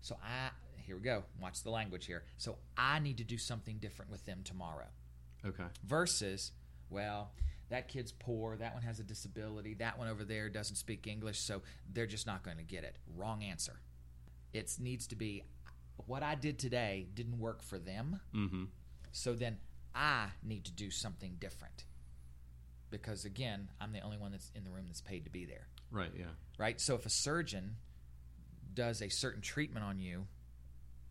[0.00, 1.24] So I here we go.
[1.40, 2.24] Watch the language here.
[2.36, 4.86] So I need to do something different with them tomorrow.
[5.46, 5.64] Okay.
[5.86, 6.52] Versus,
[6.90, 7.32] well,
[7.70, 11.40] that kid's poor, that one has a disability, that one over there doesn't speak English,
[11.40, 12.98] so they're just not going to get it.
[13.16, 13.80] Wrong answer.
[14.52, 15.42] It needs to be
[16.06, 18.20] what I did today didn't work for them.
[18.34, 18.64] Mm-hmm.
[19.12, 19.58] So then
[19.94, 21.84] I need to do something different.
[22.90, 25.66] Because again, I'm the only one that's in the room that's paid to be there.
[25.90, 26.26] Right, yeah.
[26.58, 26.80] Right?
[26.80, 27.76] So if a surgeon
[28.72, 30.26] does a certain treatment on you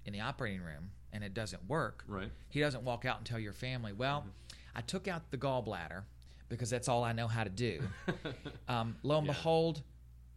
[0.06, 2.32] in the operating room and it doesn't work, right.
[2.50, 4.30] he doesn't walk out and tell your family, well, mm-hmm.
[4.76, 6.04] I took out the gallbladder
[6.50, 7.82] because that's all I know how to do.
[8.68, 9.34] um, lo and yeah.
[9.34, 9.82] behold,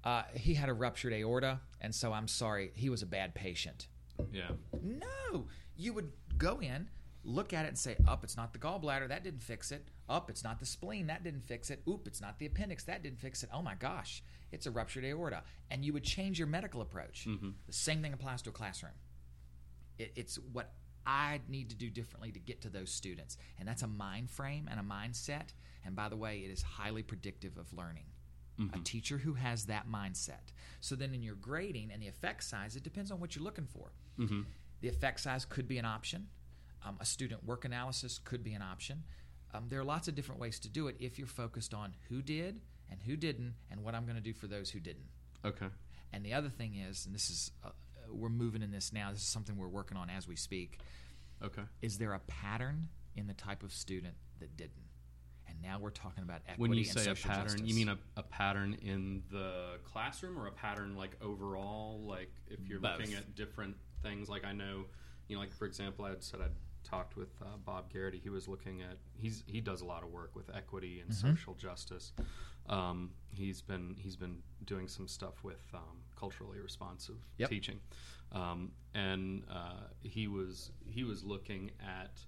[0.04, 3.88] uh, he had a ruptured aorta, and so I'm sorry, he was a bad patient.
[4.32, 4.50] Yeah.
[4.82, 5.46] No,
[5.76, 6.88] you would go in,
[7.24, 9.08] look at it, and say, "Up, it's not the gallbladder.
[9.08, 9.88] That didn't fix it.
[10.08, 11.08] Up, it's not the spleen.
[11.08, 11.82] That didn't fix it.
[11.88, 12.84] Oop, it's not the appendix.
[12.84, 13.50] That didn't fix it.
[13.52, 17.26] Oh my gosh, it's a ruptured aorta." And you would change your medical approach.
[17.28, 17.50] Mm-hmm.
[17.66, 18.92] The same thing applies to a classroom.
[19.98, 20.72] It, it's what
[21.06, 24.68] I need to do differently to get to those students, and that's a mind frame
[24.70, 25.52] and a mindset
[25.86, 28.06] and by the way, it is highly predictive of learning.
[28.60, 28.80] Mm-hmm.
[28.80, 30.52] A teacher who has that mindset.
[30.80, 33.66] So then in your grading and the effect size, it depends on what you're looking
[33.66, 33.92] for.
[34.18, 34.42] Mm-hmm.
[34.80, 36.26] The effect size could be an option.
[36.84, 39.04] Um, a student work analysis could be an option.
[39.54, 42.20] Um, there are lots of different ways to do it if you're focused on who
[42.20, 45.06] did and who didn't and what I'm going to do for those who didn't.
[45.44, 45.66] Okay.
[46.12, 47.70] And the other thing is, and this is, uh,
[48.10, 50.78] we're moving in this now, this is something we're working on as we speak.
[51.42, 51.62] Okay.
[51.82, 54.86] Is there a pattern in the type of student that didn't?
[55.48, 56.68] and now we're talking about equity.
[56.68, 57.62] When you say a pattern, justice.
[57.62, 62.00] you mean a, a, pattern in the classroom or a pattern like overall?
[62.06, 62.98] Like if you're Both.
[62.98, 64.84] looking at different things, like I know,
[65.28, 66.50] you know, like for example, I had said I'd
[66.84, 68.20] talked with uh, Bob Garrity.
[68.22, 71.30] He was looking at he's he does a lot of work with equity and mm-hmm.
[71.30, 72.12] social justice.
[72.68, 77.48] Um, he's been he's been doing some stuff with um, culturally responsive yep.
[77.48, 77.80] teaching,
[78.32, 82.20] um, and uh, he was he was looking at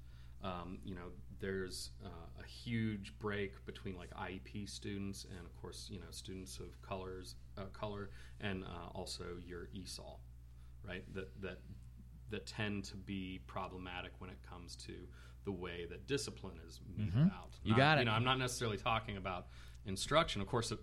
[0.43, 1.11] um, you know
[1.41, 6.59] there's uh, a huge break between like IEP students and of course you know students
[6.59, 8.11] of colors uh, color
[8.41, 10.19] and uh, also your ESOL,
[10.87, 11.03] right?
[11.15, 11.59] That that
[12.31, 14.93] that tend to be problematic when it comes to
[15.45, 17.29] the way that discipline is meted mm-hmm.
[17.29, 17.59] out.
[17.63, 18.01] You got it.
[18.03, 19.47] You know, I'm not necessarily talking about
[19.89, 20.41] instruction.
[20.41, 20.79] Of course, it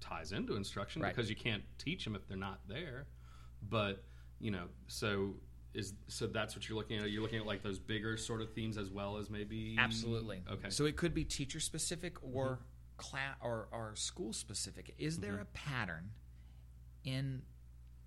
[0.00, 1.14] ties into instruction right.
[1.14, 3.06] because you can't teach them if they're not there.
[3.68, 4.02] But
[4.40, 5.34] you know, so
[5.74, 8.52] is so that's what you're looking at you're looking at like those bigger sort of
[8.52, 12.62] themes as well as maybe absolutely okay so it could be teacher specific or mm-hmm.
[12.96, 15.42] class or, or school specific is there mm-hmm.
[15.42, 16.10] a pattern
[17.04, 17.42] in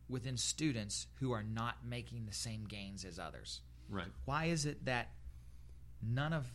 [0.09, 4.83] within students who are not making the same gains as others right why is it
[4.85, 5.11] that
[6.01, 6.47] none of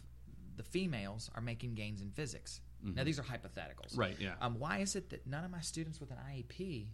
[0.57, 2.95] the females are making gains in physics mm-hmm.
[2.95, 6.01] now these are hypotheticals right yeah um, why is it that none of my students
[6.01, 6.87] with an iep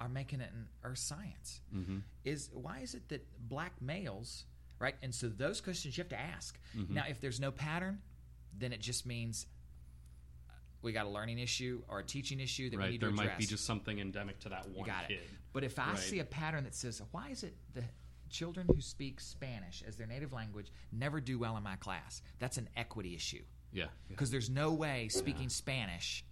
[0.00, 1.98] are making it in earth science mm-hmm.
[2.24, 4.44] is why is it that black males
[4.78, 6.94] right and so those questions you have to ask mm-hmm.
[6.94, 7.98] now if there's no pattern
[8.58, 9.46] then it just means
[10.48, 10.52] uh,
[10.82, 12.86] we got a learning issue or a teaching issue that right.
[12.86, 13.26] we need there to address.
[13.26, 15.20] There might be just something endemic to that one kid.
[15.52, 15.98] But if I right.
[15.98, 17.84] see a pattern that says, why is it the
[18.30, 22.22] children who speak Spanish as their native language never do well in my class.
[22.38, 23.42] That's an equity issue.
[23.72, 23.86] Yeah.
[24.08, 26.24] Because there's no way speaking Spanish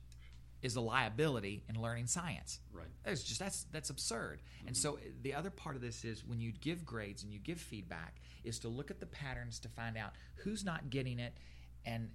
[0.63, 2.61] is a liability in learning science.
[2.73, 2.87] Right.
[3.05, 4.43] It's just that's that's absurd.
[4.67, 4.81] And mm-hmm.
[4.81, 7.59] so uh, the other part of this is when you give grades and you give
[7.59, 11.37] feedback is to look at the patterns to find out who's not getting it
[11.85, 12.11] and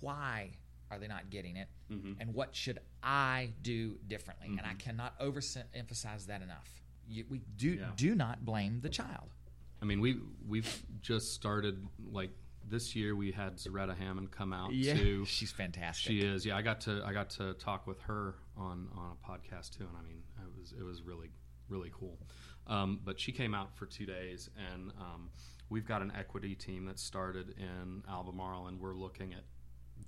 [0.00, 0.52] why
[0.90, 2.12] are they not getting it mm-hmm.
[2.18, 4.48] and what should I do differently.
[4.48, 4.78] And I mm-hmm.
[4.78, 6.70] cannot overemphasize that enough.
[7.06, 7.90] You, we do Yeah.
[7.96, 9.34] do not blame the child.
[9.80, 12.30] I mean, we we've just started like
[12.70, 13.16] this year.
[13.16, 15.24] We had Zaretta Hammond come out to.
[15.26, 16.10] she's fantastic.
[16.10, 16.44] She is.
[16.46, 19.84] Yeah, I got to I got to talk with her on on a podcast too,
[19.84, 21.30] and I mean, it was it was really
[21.68, 22.18] really cool.
[22.66, 25.30] Um, but she came out for two days, and um,
[25.70, 29.44] we've got an equity team that started in Albemarle, and we're looking at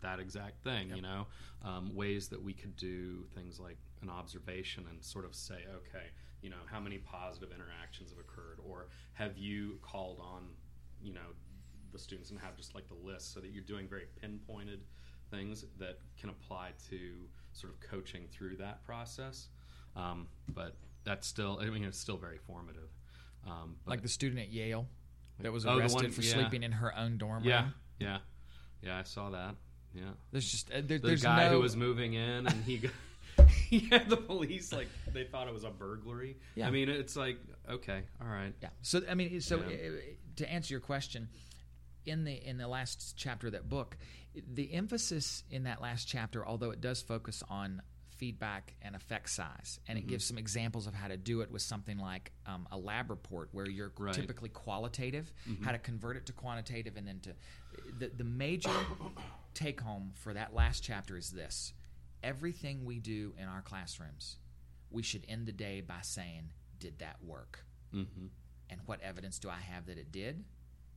[0.03, 0.91] that exact thing.
[0.95, 1.27] You know,
[1.65, 6.07] um, ways that we could do things like an observation and sort of say, okay,
[6.43, 10.49] you know, how many positive interactions have occurred, or have you called on,
[11.03, 11.35] you know,
[11.93, 14.81] the students and have just like the list so that you're doing very pinpointed
[15.31, 16.99] things that can apply to
[17.53, 19.49] sort of coaching through that process.
[19.97, 22.91] Um, but that's still, I mean, it's still very formative.
[23.47, 24.87] Um, like the student at Yale
[25.41, 26.33] that was Oh, arrested one- for yeah.
[26.35, 27.75] sleeping in her own dorm yeah, room.
[27.99, 28.19] yeah,
[28.83, 29.55] yeah, I saw that.
[29.95, 32.79] Yeah, There's just uh, there, the there's guy no, who was moving in and he
[32.79, 32.93] got,
[33.49, 36.37] he had the police like they thought it was a burglary.
[36.55, 36.69] Yeah.
[36.69, 37.39] I mean, it's like
[37.69, 38.69] okay, all right, Yeah.
[38.83, 39.89] So I mean, so Yeah.
[40.37, 41.29] to answer your question,
[42.07, 43.97] in the in the last chapter of that book,
[44.55, 47.83] the emphasis in that last chapter, although it does focus on
[48.17, 50.11] feedback and effect size, and it Mm-hmm.
[50.11, 53.49] gives some examples of how to do it with something like um, a lab report,
[53.53, 54.11] where you're Right.
[54.13, 54.21] Mm-hmm.
[54.21, 55.33] typically qualitative,
[55.65, 57.35] how to convert it to quantitative, and then to
[57.99, 58.71] the the major
[59.55, 61.73] take home for that last chapter is this:
[62.23, 64.37] everything we do in our classrooms,
[64.91, 68.05] we should end the day by saying, "Did that work?" hmm
[68.73, 70.45] and what evidence do I have that it did,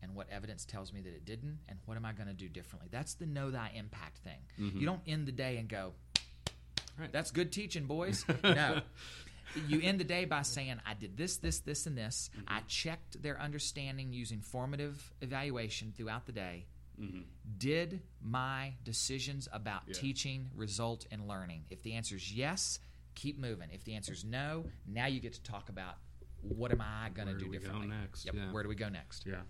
[0.03, 2.47] and what evidence tells me that it didn't, and what am I going to do
[2.49, 2.89] differently?
[2.91, 4.39] That's the know thy impact thing.
[4.59, 4.79] Mm-hmm.
[4.79, 5.93] You don't end the day and go,
[6.99, 7.11] Right.
[7.11, 8.81] "That's good teaching, boys." no.
[9.67, 12.29] You end the day by saying, I did this, this, this, and this.
[12.35, 12.53] Mm-hmm.
[12.53, 16.65] I checked their understanding using formative evaluation throughout the day.
[16.99, 17.21] Mm-hmm.
[17.57, 19.93] Did my decisions about Yeah.
[19.95, 21.65] teaching result in learning?
[21.69, 22.79] If the answer is yes,
[23.15, 23.69] keep moving.
[23.71, 25.95] If the answer is no, now you get to talk about
[26.41, 27.87] what am I going to do do we go differently?
[27.87, 28.25] next?
[28.25, 28.35] Yep.
[28.35, 28.51] Yeah.
[28.51, 29.25] Where do we go next?
[29.25, 29.41] Yeah.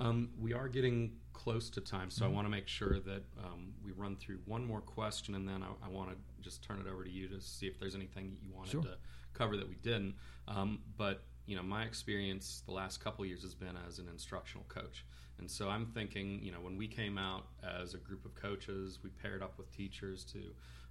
[0.00, 2.10] Um, we are getting close to time, Mm-hmm.
[2.10, 5.46] so I want to make sure that um, we run through one more question, and
[5.48, 7.94] then I, I want to just turn it over to you to see if there's
[7.94, 8.82] anything that you wanted Sure.
[8.82, 8.96] to
[9.34, 10.14] cover that we didn't.
[10.48, 14.64] Um, but you know, my experience the last couple years has been as an instructional
[14.68, 15.04] coach,
[15.38, 18.98] and so I'm thinking, you know, when we came out as a group of coaches,
[19.02, 20.38] we paired up with teachers to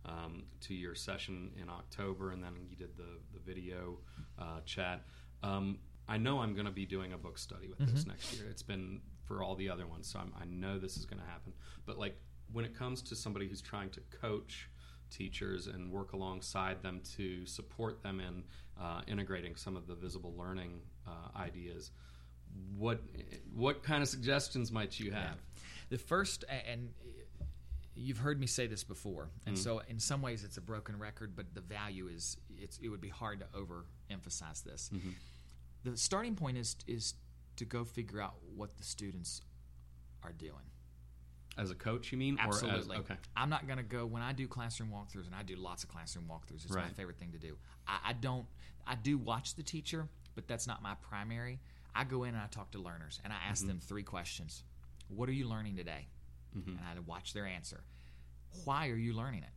[0.06, 3.98] um, to your session in October, and then you did the the video
[4.38, 5.04] uh, chat.
[5.42, 5.80] Um,
[6.10, 8.48] I know I'm going to be doing a book study with this next year.
[8.50, 11.28] It's been for all the other ones, so I'm, I know this is going to
[11.28, 11.54] happen.
[11.86, 12.20] But like
[12.52, 14.70] when it comes to somebody who's trying to coach
[15.12, 18.44] teachers and work alongside them to support them in
[18.82, 21.92] uh, integrating some of the visible learning uh, ideas,
[22.76, 23.00] what
[23.54, 25.36] what kind of suggestions might you have?
[25.90, 26.90] The first, and
[27.96, 31.36] you've heard me say this before, and so in some ways it's a broken record,
[31.36, 34.90] but the value is it's, it would be hard to overemphasize this.
[35.84, 37.14] The starting point is is
[37.58, 39.42] to go figure out what the students
[40.24, 40.54] are doing.
[41.58, 42.38] As a coach, you mean?
[42.40, 42.96] Absolutely.
[42.96, 43.16] As, okay.
[43.36, 45.90] I'm not going to go when I do classroom walkthroughs, and I do lots of
[45.90, 46.64] classroom walkthroughs.
[46.64, 47.58] It's my favorite thing to do.
[47.88, 48.46] I, I don't.
[48.88, 51.60] I do watch the teacher, but that's not my primary.
[51.94, 53.70] I go in and I talk to learners, and I ask mm-hmm.
[53.70, 54.64] them three questions:
[55.10, 56.08] What are you learning today?
[56.58, 56.70] Mm-hmm.
[56.70, 57.84] And I watch their answer.
[58.64, 59.54] Why are you learning it?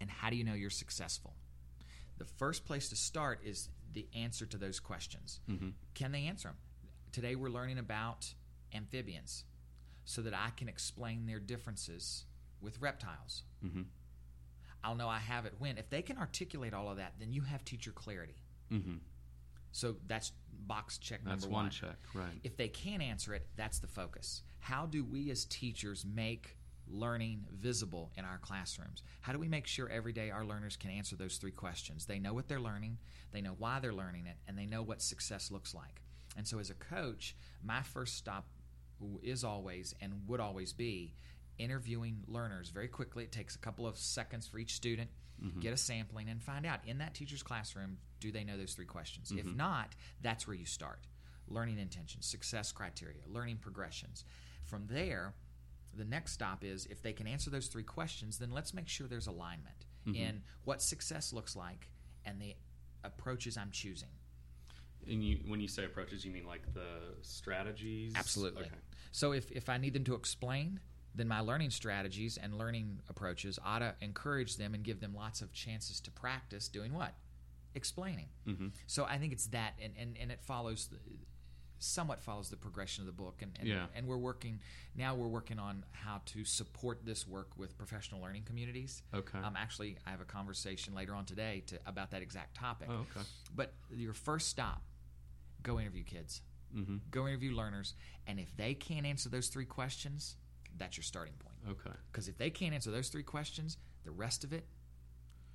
[0.00, 1.34] And how do you know you're successful?
[2.18, 5.40] The first place to start is the answer to those questions.
[5.94, 6.56] Can they answer them?
[7.12, 8.34] Today we're learning about
[8.74, 9.44] amphibians
[10.04, 12.26] so that I can explain their differences
[12.60, 13.44] with reptiles.
[13.64, 13.82] Mm-hmm.
[14.84, 15.78] I'll know I have it when.
[15.78, 18.42] If they can articulate all of that, then you have teacher clarity.
[18.72, 18.96] Mm-hmm.
[19.72, 20.32] So that's
[20.66, 22.26] box check That's number one check, right?
[22.44, 24.42] If they can't answer it, that's the focus.
[24.60, 26.57] How do we as teachers make
[26.90, 29.02] learning visible in our classrooms?
[29.20, 32.06] How do we make sure every day our learners can answer those three questions?
[32.06, 32.98] They know what they're learning,
[33.32, 36.02] they know why they're learning it, and they know what success looks like.
[36.36, 37.34] And so, as a coach,
[37.64, 38.46] my first stop
[39.22, 41.14] is always and would always be
[41.58, 43.24] interviewing learners very quickly.
[43.24, 45.10] It takes a couple of seconds for each student.
[45.44, 45.60] Mm-hmm.
[45.60, 48.86] Get a sampling and find out in that teacher's classroom do they know those three
[48.86, 49.30] questions?
[49.30, 49.56] If mm-hmm.
[49.56, 51.06] not, that's where you start.
[51.46, 54.24] Learning intentions, success criteria, learning progressions.
[54.64, 55.34] From there,
[55.98, 59.06] the next stop is if they can answer those three questions, then let's make sure
[59.06, 61.90] there's alignment in what success looks like
[62.24, 62.54] and the
[63.04, 64.08] approaches I'm choosing.
[65.06, 68.14] And you, when you say approaches, you mean like the strategies?
[68.16, 68.62] Absolutely.
[68.62, 68.70] Okay.
[69.12, 70.80] So if, if I need them to explain,
[71.14, 75.42] then my learning strategies and learning approaches ought to encourage them and give them lots
[75.42, 77.12] of chances to practice doing what?
[77.74, 78.28] Explaining.
[78.46, 78.68] Mm-hmm.
[78.86, 80.96] So I think it's that, and, and, and it follows, the,
[81.78, 83.40] somewhat follows the progression of the book.
[83.42, 83.86] And, and, Yeah.
[83.94, 84.60] and we're working,
[84.94, 89.02] now we're working on how to support this work with professional learning communities.
[89.14, 89.38] Okay.
[89.38, 92.88] Um, actually, I have a conversation later on today to, about that exact topic.
[92.90, 93.26] oh, okay.
[93.54, 94.82] But your first stop,
[95.62, 96.42] go interview kids
[96.76, 96.96] Mm-hmm.
[97.10, 97.94] go interview learners,
[98.26, 100.36] and if they can't answer those three questions,
[100.76, 101.56] that's your starting point.
[101.66, 101.96] Okay.
[102.12, 104.66] Because if they can't answer those three questions, the rest of it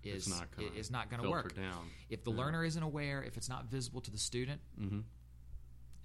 [0.01, 1.55] is It's not gonna is not going to work.
[1.55, 1.85] down.
[2.09, 2.37] If the Yeah.
[2.37, 5.01] learner isn't aware, if it's not visible to the student, Mm-hmm.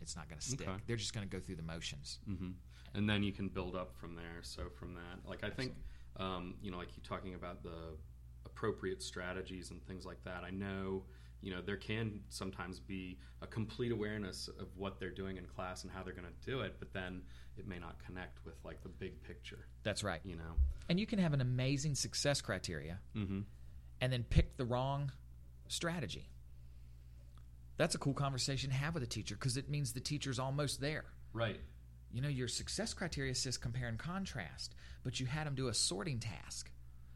[0.01, 0.68] It's not going to stick.
[0.68, 0.82] Okay.
[0.86, 2.18] They're just going to go through the motions.
[2.28, 2.51] Mm-hmm.
[2.94, 4.40] And then you can build up from there.
[4.42, 5.74] So from that, like I think,
[6.16, 7.96] um, you know, like you talking about the
[8.46, 10.42] appropriate strategies and things like that.
[10.44, 11.05] I know,
[11.42, 15.84] you know, there can sometimes be a complete awareness of what they're doing in class
[15.84, 17.22] and how they're going to do it, but then
[17.57, 19.66] it may not connect with like the big picture.
[19.82, 20.20] That's right.
[20.24, 20.55] You know.
[20.88, 23.40] And you can have an amazing success criteria Mm-hmm.
[24.01, 25.12] and then pick the wrong
[25.68, 26.30] strategy.
[27.79, 30.81] That's a cool conversation to have with a teacher because it means the teacher's almost
[30.81, 31.05] there.
[31.33, 31.59] Right.
[32.12, 34.74] You know, your success criteria says compare and contrast,
[35.05, 36.70] but you had them do a sorting task.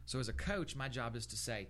[0.07, 1.69] So as a coach, my job is to say,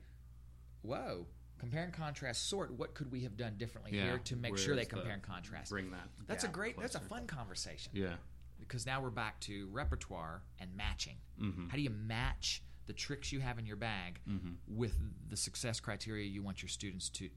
[0.82, 1.26] whoa,
[1.58, 2.72] compare and contrast, sort.
[2.76, 5.12] What could we have done differently Yeah, here to make sure they where's the- compare
[5.12, 5.70] and contrast?
[5.70, 6.08] Bring that.
[6.26, 8.14] That's a great, that's a fun conversation Yeah.
[8.58, 11.16] because now we're back to repertoire and matching.
[11.40, 11.68] Mm-hmm.
[11.68, 14.50] How do you match the tricks you have in your bag Mm-hmm.
[14.66, 17.30] with the success criteria you want your students to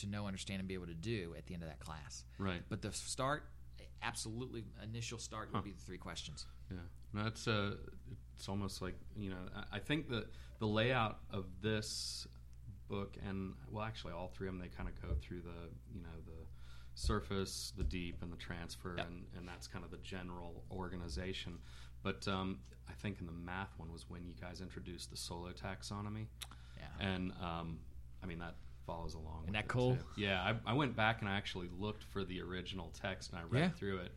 [0.00, 2.24] to know, understand, and be able to do at the end of that class?
[2.38, 2.62] Right.
[2.68, 3.44] But the start,
[4.02, 5.62] absolutely, initial start would Huh.
[5.62, 6.46] be the three questions.
[6.70, 6.78] Yeah,
[7.14, 7.76] that's it's uh,
[8.36, 9.42] it's almost like you know.
[9.54, 10.26] I, I think that
[10.58, 12.26] the layout of this
[12.88, 16.02] book and well, actually, all three of them they kind of go through the you
[16.02, 16.46] know the
[16.94, 19.06] surface, the deep, and the transfer, Yep.
[19.06, 21.58] and and that's kind of the general organization.
[22.02, 25.50] But um, I think in the math one was when you guys introduced the solo
[25.52, 26.26] taxonomy,
[26.78, 26.84] Yeah.
[27.06, 27.78] and um,
[28.22, 28.54] I mean that
[28.86, 29.42] follows along.
[29.42, 29.96] Isn't with that cool?
[29.96, 30.02] too.
[30.16, 33.42] Yeah, I, I went back and I actually looked for the original text and I
[33.48, 33.68] read Yeah.
[33.70, 34.12] through it,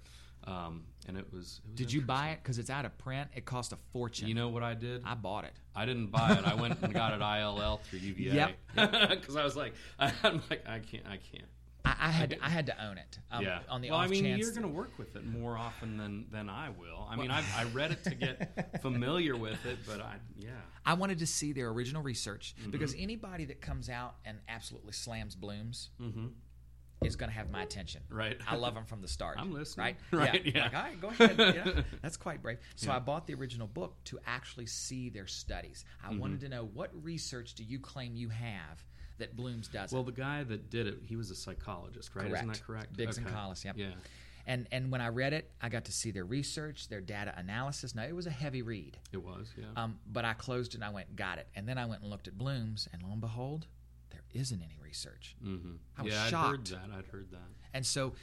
[0.45, 1.61] um, and it was.
[1.63, 2.39] It was Did you buy it?
[2.43, 3.29] Because it's out of print.
[3.35, 4.27] It cost a fortune.
[4.27, 5.01] You know what I did?
[5.05, 5.53] I bought it.
[5.75, 6.45] I didn't buy it.
[6.47, 8.33] I went and got it ILL through UVA.
[8.35, 8.51] Yep.
[9.09, 11.45] Because I was like, I'm like, I can't, I can't.
[11.85, 13.19] I, I had to, I had to own it.
[13.31, 13.59] Um, yeah.
[13.69, 16.49] On the well, I mean, you're going to work with it more often than than
[16.49, 17.07] I will.
[17.09, 20.51] I mean, I, I read it to get familiar with it, but I, yeah.
[20.85, 22.71] I wanted to see their original research Mm-hmm.
[22.71, 26.27] because anybody that comes out and absolutely slams Blooms Mm-hmm.
[27.03, 28.01] is going to have my attention.
[28.09, 28.37] Right.
[28.47, 29.35] I love them from the start.
[29.37, 29.83] I'm listening.
[29.85, 29.95] Right?
[30.31, 30.63] Right, yeah.
[30.63, 31.37] Like, all right, go ahead.
[31.37, 32.59] Yeah, that's quite brave.
[32.75, 32.95] So Yeah.
[32.95, 35.83] I bought the original book to actually see their studies.
[36.01, 36.19] I Mm-hmm.
[36.19, 38.83] wanted to know what research do you claim you have
[39.19, 39.95] that Blooms doesn't?
[39.95, 42.31] Well, the guy that did it, he was a psychologist, right?
[42.31, 42.95] Isn't that correct?
[42.97, 43.75] Biggs and Collis, yep.
[43.77, 43.87] Yeah.
[44.45, 47.95] And and when I read it, I got to see their research, their data analysis.
[47.95, 49.65] Now it was a heavy read, It was, yeah.
[49.81, 51.47] um, but I closed it and I went, got it.
[51.55, 53.67] And then I went and looked at Bloom's, and lo and behold,
[54.09, 55.35] there isn't any research.
[55.41, 55.75] mm-hmm.
[55.97, 56.49] I was yeah, I'd shocked.
[56.49, 56.97] heard that.
[56.97, 57.39] I'd heard that.
[57.73, 58.13] And so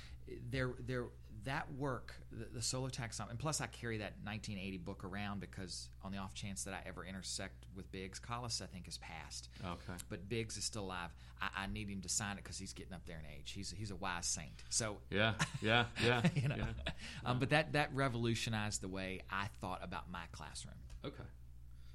[0.51, 1.07] there there
[1.45, 5.89] that work, the, the solo taxonomy, and plus I carry that 1980 book around because
[6.03, 9.49] on the off chance that I ever intersect with Biggs, Collis I think is passed,
[9.65, 9.99] Okay.
[10.09, 11.11] but Biggs is still alive.
[11.41, 13.53] I, I need him to sign it because he's getting up there in age.
[13.53, 14.63] He's he's a wise saint.
[14.69, 16.23] So Yeah, yeah, yeah.
[16.35, 16.93] you know, yeah.
[17.25, 20.75] um, but that that revolutionized the way I thought about my classroom.
[21.05, 21.25] Okay.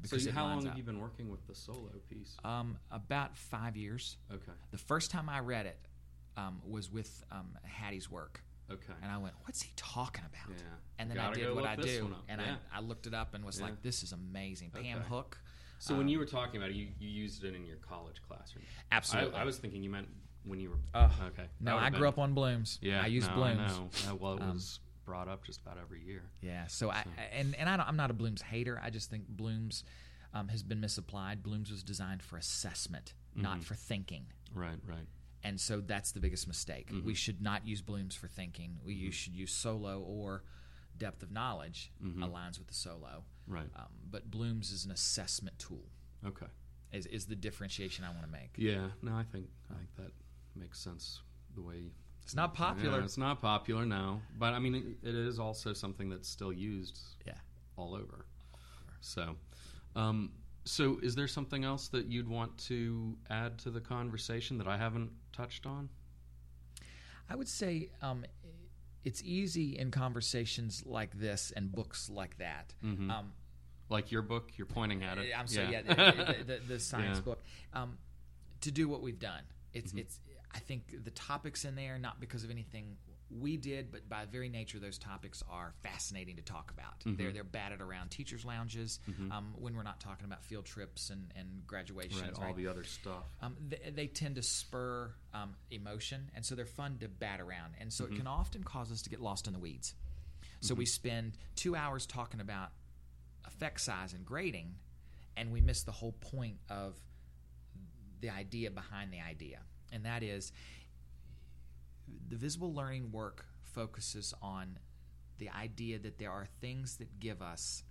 [0.01, 0.77] Because so, how long have up.
[0.77, 2.35] you been working with the solo piece?
[2.43, 4.17] Um, about five years.
[4.31, 4.51] Okay.
[4.71, 5.79] The first time I read it
[6.37, 8.43] um, was with um, Hattie's work.
[8.71, 8.93] Okay.
[9.03, 10.63] And I went, "What's he talking about?" Yeah.
[10.99, 12.55] And then I did what I do, and Yeah.
[12.73, 13.65] I, I looked it up and was Yeah.
[13.65, 15.07] like, "This is amazing." Pam Okay.
[15.09, 15.37] Hook.
[15.79, 18.21] So when um, you were talking about it, you, you used it in your college
[18.27, 18.63] classroom.
[18.91, 19.35] Absolutely.
[19.35, 20.07] I, I was thinking you meant
[20.43, 20.77] when you were.
[20.93, 21.47] Oh, okay.
[21.59, 22.79] No, I grew been- up on Blooms.
[22.81, 23.01] Yeah.
[23.03, 23.71] I used no, Blooms.
[24.05, 24.15] I know.
[24.15, 26.23] Well, it Um, was brought up just about every year.
[26.41, 26.65] Yeah.
[26.67, 27.03] So, I
[27.33, 28.79] and and I don't, I'm not a Blooms hater.
[28.83, 29.83] I just think Blooms
[30.33, 31.43] um, has been misapplied.
[31.43, 33.61] Blooms was designed for assessment, not Mm-hmm.
[33.61, 34.25] for thinking.
[34.53, 34.79] Right.
[34.87, 35.07] Right.
[35.47, 36.87] And so that's the biggest mistake.
[36.91, 37.05] Mm-hmm.
[37.05, 38.79] We should not use Blooms for thinking.
[38.83, 40.43] We use, should use solo or
[40.97, 42.23] depth of knowledge Mm-hmm.
[42.23, 43.23] aligns with the solo.
[43.47, 43.69] Right.
[43.75, 45.85] Um, but Blooms is an assessment tool.
[46.25, 46.47] Okay.
[46.91, 48.53] Is, is the differentiation I want to make.
[48.57, 48.87] Yeah.
[49.03, 50.11] No, I think I think that
[50.55, 51.21] makes sense.
[51.55, 51.91] The way
[52.23, 52.97] It's not popular.
[52.99, 56.53] Yeah, it's not popular now, but I mean, it, it is also something that's still
[56.53, 57.33] used Yeah.
[57.77, 58.25] all over.
[59.01, 59.35] So,
[59.95, 60.31] um,
[60.65, 64.77] so is there something else that you'd want to add to the conversation that I
[64.77, 65.89] haven't touched on?
[67.29, 68.25] I would say um,
[69.03, 72.73] it's easy in conversations like this and books like that.
[72.83, 73.09] Mhm.
[73.11, 73.33] Um,
[73.89, 75.31] Like your book, you're pointing at it.
[75.37, 77.23] I'm sorry, yeah, the, the, the, the science Yeah.
[77.23, 77.43] book,
[77.73, 77.97] um,
[78.61, 79.43] to do what we've done.
[79.73, 79.99] It's Mm-hmm.
[79.99, 80.19] it's.
[80.53, 82.95] I think the topics in there, not because of anything
[83.29, 86.99] we did, but by very nature, those topics are fascinating to talk about.
[86.99, 87.15] Mm-hmm.
[87.15, 88.99] They're they're batted around teachers' lounges
[89.31, 92.21] um, when we're not talking about field trips and, and graduations.
[92.21, 92.55] Right, all right?
[92.55, 93.23] the other stuff.
[93.41, 97.73] um, they, they tend to spur um, emotion, and so they're fun to bat around.
[97.79, 98.13] And so Mm-hmm.
[98.13, 99.95] it can often cause us to get lost in the weeds.
[100.61, 102.69] So we spend two hours talking about
[103.45, 104.75] effect size and grading,
[105.37, 106.95] and we miss the whole point of
[108.21, 109.59] the idea behind the idea.
[109.91, 110.51] And that is
[112.29, 114.77] the visible learning work focuses on
[115.37, 117.83] the idea that there are things that give us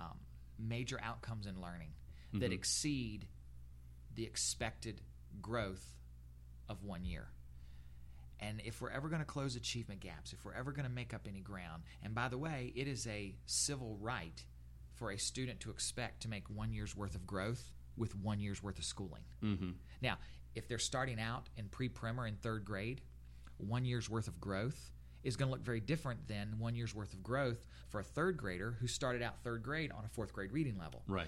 [0.00, 0.18] um,
[0.58, 1.92] major outcomes in learning
[2.32, 3.26] that exceed
[4.14, 5.00] the expected
[5.40, 5.96] growth
[6.68, 7.28] of one year.
[8.38, 11.12] And if we're ever going to close achievement gaps, if we're ever going to make
[11.12, 14.44] up any ground, and by the way, it is a civil right
[14.94, 18.62] for a student to expect to make one year's worth of growth with one year's
[18.62, 19.22] worth of schooling.
[19.42, 19.70] Mm-hmm.
[20.00, 20.18] Now,
[20.54, 23.02] if they're starting out in pre primer in third grade,
[23.62, 24.90] one year's worth of growth
[25.22, 28.36] is going to look very different than one year's worth of growth for a third
[28.36, 31.02] grader who started out third grade on a fourth grade reading level.
[31.06, 31.26] Right.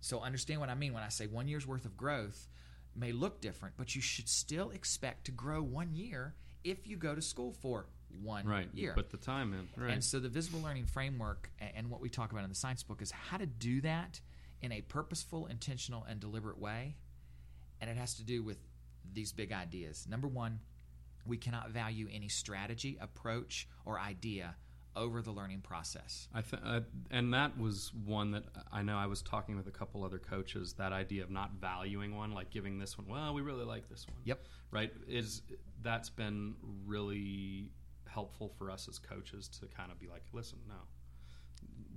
[0.00, 2.48] So understand what I mean when I say one year's worth of growth
[2.94, 6.34] may look different, but you should still expect to grow one year
[6.64, 7.86] if you go to school for
[8.22, 8.68] one Right.
[8.74, 8.92] Year.
[8.94, 9.82] put the time in.
[9.82, 9.92] Right.
[9.92, 13.00] And so the visible learning framework and what we talk about in the science book
[13.02, 14.20] is how to do that
[14.60, 16.96] in a purposeful, intentional, and deliberate way.
[17.80, 18.58] And it has to do with
[19.12, 20.06] these big ideas.
[20.08, 20.60] Number one,
[21.28, 24.56] we cannot value any strategy, approach, or idea
[24.96, 26.28] over the learning process.
[26.34, 29.70] I th- uh, and that was one that I know I was talking with a
[29.70, 30.74] couple other coaches.
[30.74, 34.06] That idea of not valuing one, like giving this one, well, we really like this
[34.08, 34.18] one.
[34.24, 34.44] Yep.
[34.70, 34.92] Right.
[35.06, 35.42] Is
[35.82, 36.54] that's been
[36.84, 37.70] really
[38.08, 40.74] helpful for us as coaches to kind of be like, listen, no,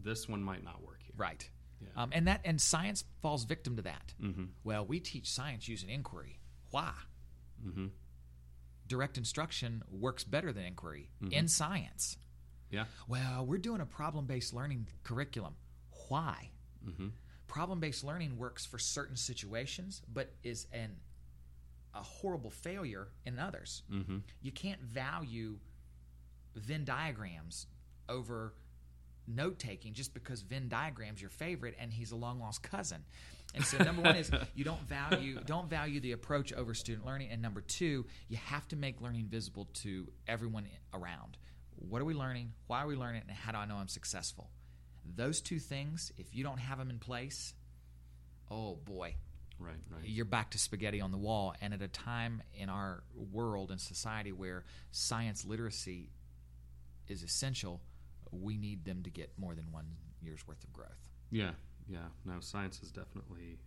[0.03, 1.15] this one might not work here.
[1.17, 1.49] Right.
[1.81, 2.03] Yeah.
[2.03, 4.13] Um, and that and science falls victim to that.
[4.21, 4.45] Mm-hmm.
[4.63, 6.39] Well, we teach science using inquiry.
[6.69, 6.91] Why?
[7.65, 7.87] Mm-hmm.
[8.91, 11.31] Direct instruction works better than inquiry Mm-hmm.
[11.31, 12.17] in science.
[12.69, 12.85] Yeah.
[13.07, 15.53] Well, we're doing a problem based learning curriculum.
[16.09, 16.49] Why?
[16.85, 17.07] Mm-hmm.
[17.47, 20.97] Problem based learning works for certain situations, but is an
[21.93, 23.83] a horrible failure in others.
[23.89, 24.17] Mm-hmm.
[24.41, 25.57] You can't value
[26.55, 27.67] Venn diagrams
[28.09, 28.53] over
[29.25, 33.05] note taking just because Venn diagram's your favorite and he's a long lost cousin.
[33.53, 37.29] And so number one is you don't value don't value the approach over student learning,
[37.31, 41.37] and number two, you have to make learning visible to everyone around.
[41.75, 42.53] What are we learning?
[42.67, 43.23] Why are we learning?
[43.27, 44.49] And how do I know I'm successful?
[45.15, 47.53] Those two things, if you don't have them in place,
[48.49, 49.15] oh boy,
[49.59, 49.75] Right.
[49.91, 50.01] Right.
[50.03, 51.53] you're back to spaghetti on the wall.
[51.61, 56.09] And at a time in our world and society where science literacy
[57.07, 57.81] is essential,
[58.31, 59.85] we need them to get more than one
[60.21, 61.09] year's worth of growth.
[61.29, 61.51] Yeah.
[61.89, 61.99] Yeah.
[62.25, 63.57] No, science is definitely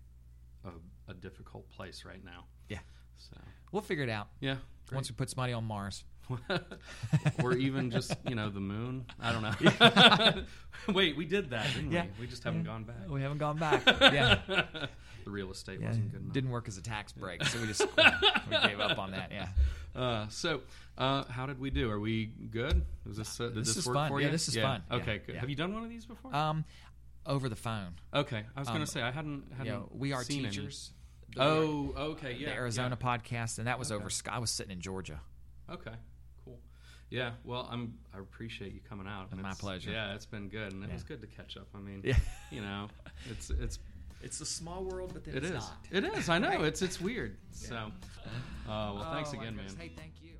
[0.65, 0.71] a,
[1.11, 2.45] a difficult place right now.
[2.69, 2.79] Yeah.
[3.19, 3.37] So
[3.73, 4.57] We'll figure it out yeah.
[4.89, 4.97] Great.
[4.97, 6.05] once we put somebody on Mars.
[7.43, 9.05] or even just you know the moon.
[9.21, 10.43] I don't know.
[10.95, 12.05] Wait, we did that, didn't Yeah.
[12.19, 12.23] we?
[12.25, 13.09] We just haven't gone back.
[13.11, 13.83] We haven't gone back.
[14.01, 14.39] yeah.
[14.47, 15.89] the real estate Yeah.
[15.89, 16.33] wasn't good enough.
[16.33, 19.31] Didn't work as a tax break, so we just we gave up on that.
[19.33, 19.49] Yeah.
[19.95, 20.63] Uh, so,
[20.97, 21.91] uh, how did we do?
[21.91, 22.83] Are we good?
[23.07, 24.09] Was this uh, did This this, is work fun.
[24.09, 24.33] for Yeah, you?
[24.33, 24.83] this is fun.
[24.91, 24.97] Yeah.
[24.97, 25.35] Okay, good.
[25.35, 25.41] Yeah.
[25.41, 26.35] Have you done one of these before?
[26.35, 26.65] Um,
[27.27, 27.95] over the phone.
[28.13, 29.45] okay, I was going um, to say I hadn't.
[29.53, 30.51] hadn't You know, we are seen any.
[30.51, 30.93] teachers.
[31.35, 32.51] The- Oh, okay, yeah.
[32.51, 33.07] the Arizona yeah.
[33.19, 34.01] podcast, and that was Okay.
[34.01, 34.11] over.
[34.11, 35.21] Sky- I was sitting in Georgia.
[35.69, 35.95] Okay,
[36.45, 36.61] cool.
[37.11, 37.99] Yeah, well, I'm.
[38.15, 39.33] I appreciate you coming out.
[39.33, 39.91] and My pleasure.
[39.91, 40.93] Yeah, it's been good, and it Yeah.
[40.95, 41.67] was good to catch up.
[41.75, 42.17] I mean, Yeah.
[42.53, 42.89] you know,
[43.31, 43.79] it's it's
[44.23, 45.55] It's a small world, but then It it's is.
[45.55, 45.77] not.
[45.91, 46.29] It is.
[46.29, 46.49] I know.
[46.51, 46.61] Right.
[46.71, 47.37] It's it's weird.
[47.51, 47.91] So, uh,
[48.67, 49.67] well, thanks Oh, my again, man.
[49.79, 50.31] Hey, thank you.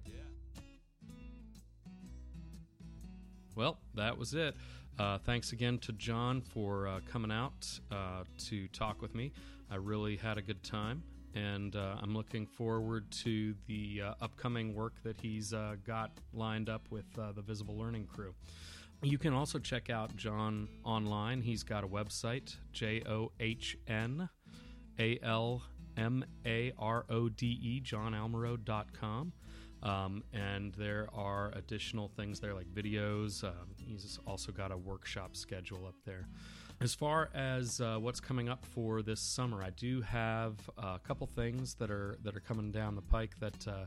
[3.57, 4.57] Well, that was it.
[4.99, 9.33] Uh, thanks again to John for uh, coming out uh, to talk with me.
[9.71, 11.03] I really had a good time,
[11.35, 16.69] and uh, I'm looking forward to the uh, upcoming work that he's uh, got lined
[16.69, 18.35] up with the Visible Learning crew.
[19.03, 21.43] You can also check out John online.
[21.43, 24.29] He's got a website, J O H N
[24.99, 25.63] A L
[25.97, 29.33] M A R O D E, johnalmarode.com.
[29.85, 33.45] Um, and there are additional things there like videos.
[33.45, 36.27] Um, he's also got a workshop schedule up there.
[36.81, 41.27] As far as uh, what's coming up for this summer, I do have a couple
[41.27, 43.87] things that are that are coming down the pike that uh,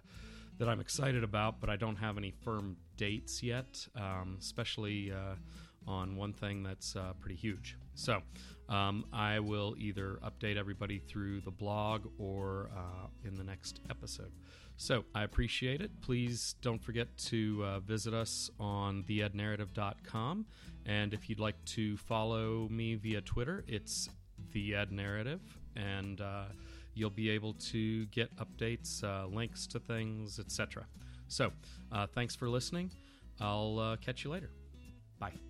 [0.60, 3.88] that I'm excited about, but I don't have any firm dates yet.
[3.96, 5.36] Um, especially uh,
[5.88, 7.78] on one thing that's uh, pretty huge.
[7.96, 8.22] So
[8.70, 14.32] um, I will either update everybody through the blog or uh, in the next episode.
[14.78, 15.90] So I appreciate it.
[16.02, 20.46] Please don't forget to uh, visit us on theednarrative.com.
[20.86, 24.08] And if you'd like to follow me via Twitter, it's
[24.54, 25.42] the Ed Narrative.
[25.76, 26.46] And uh,
[26.94, 30.86] you'll be able to get updates, uh, links to things, etc.
[31.28, 31.52] So,
[31.92, 32.92] uh, thanks for listening.
[33.42, 34.52] I'll uh, catch you later.
[35.20, 35.47] Bye.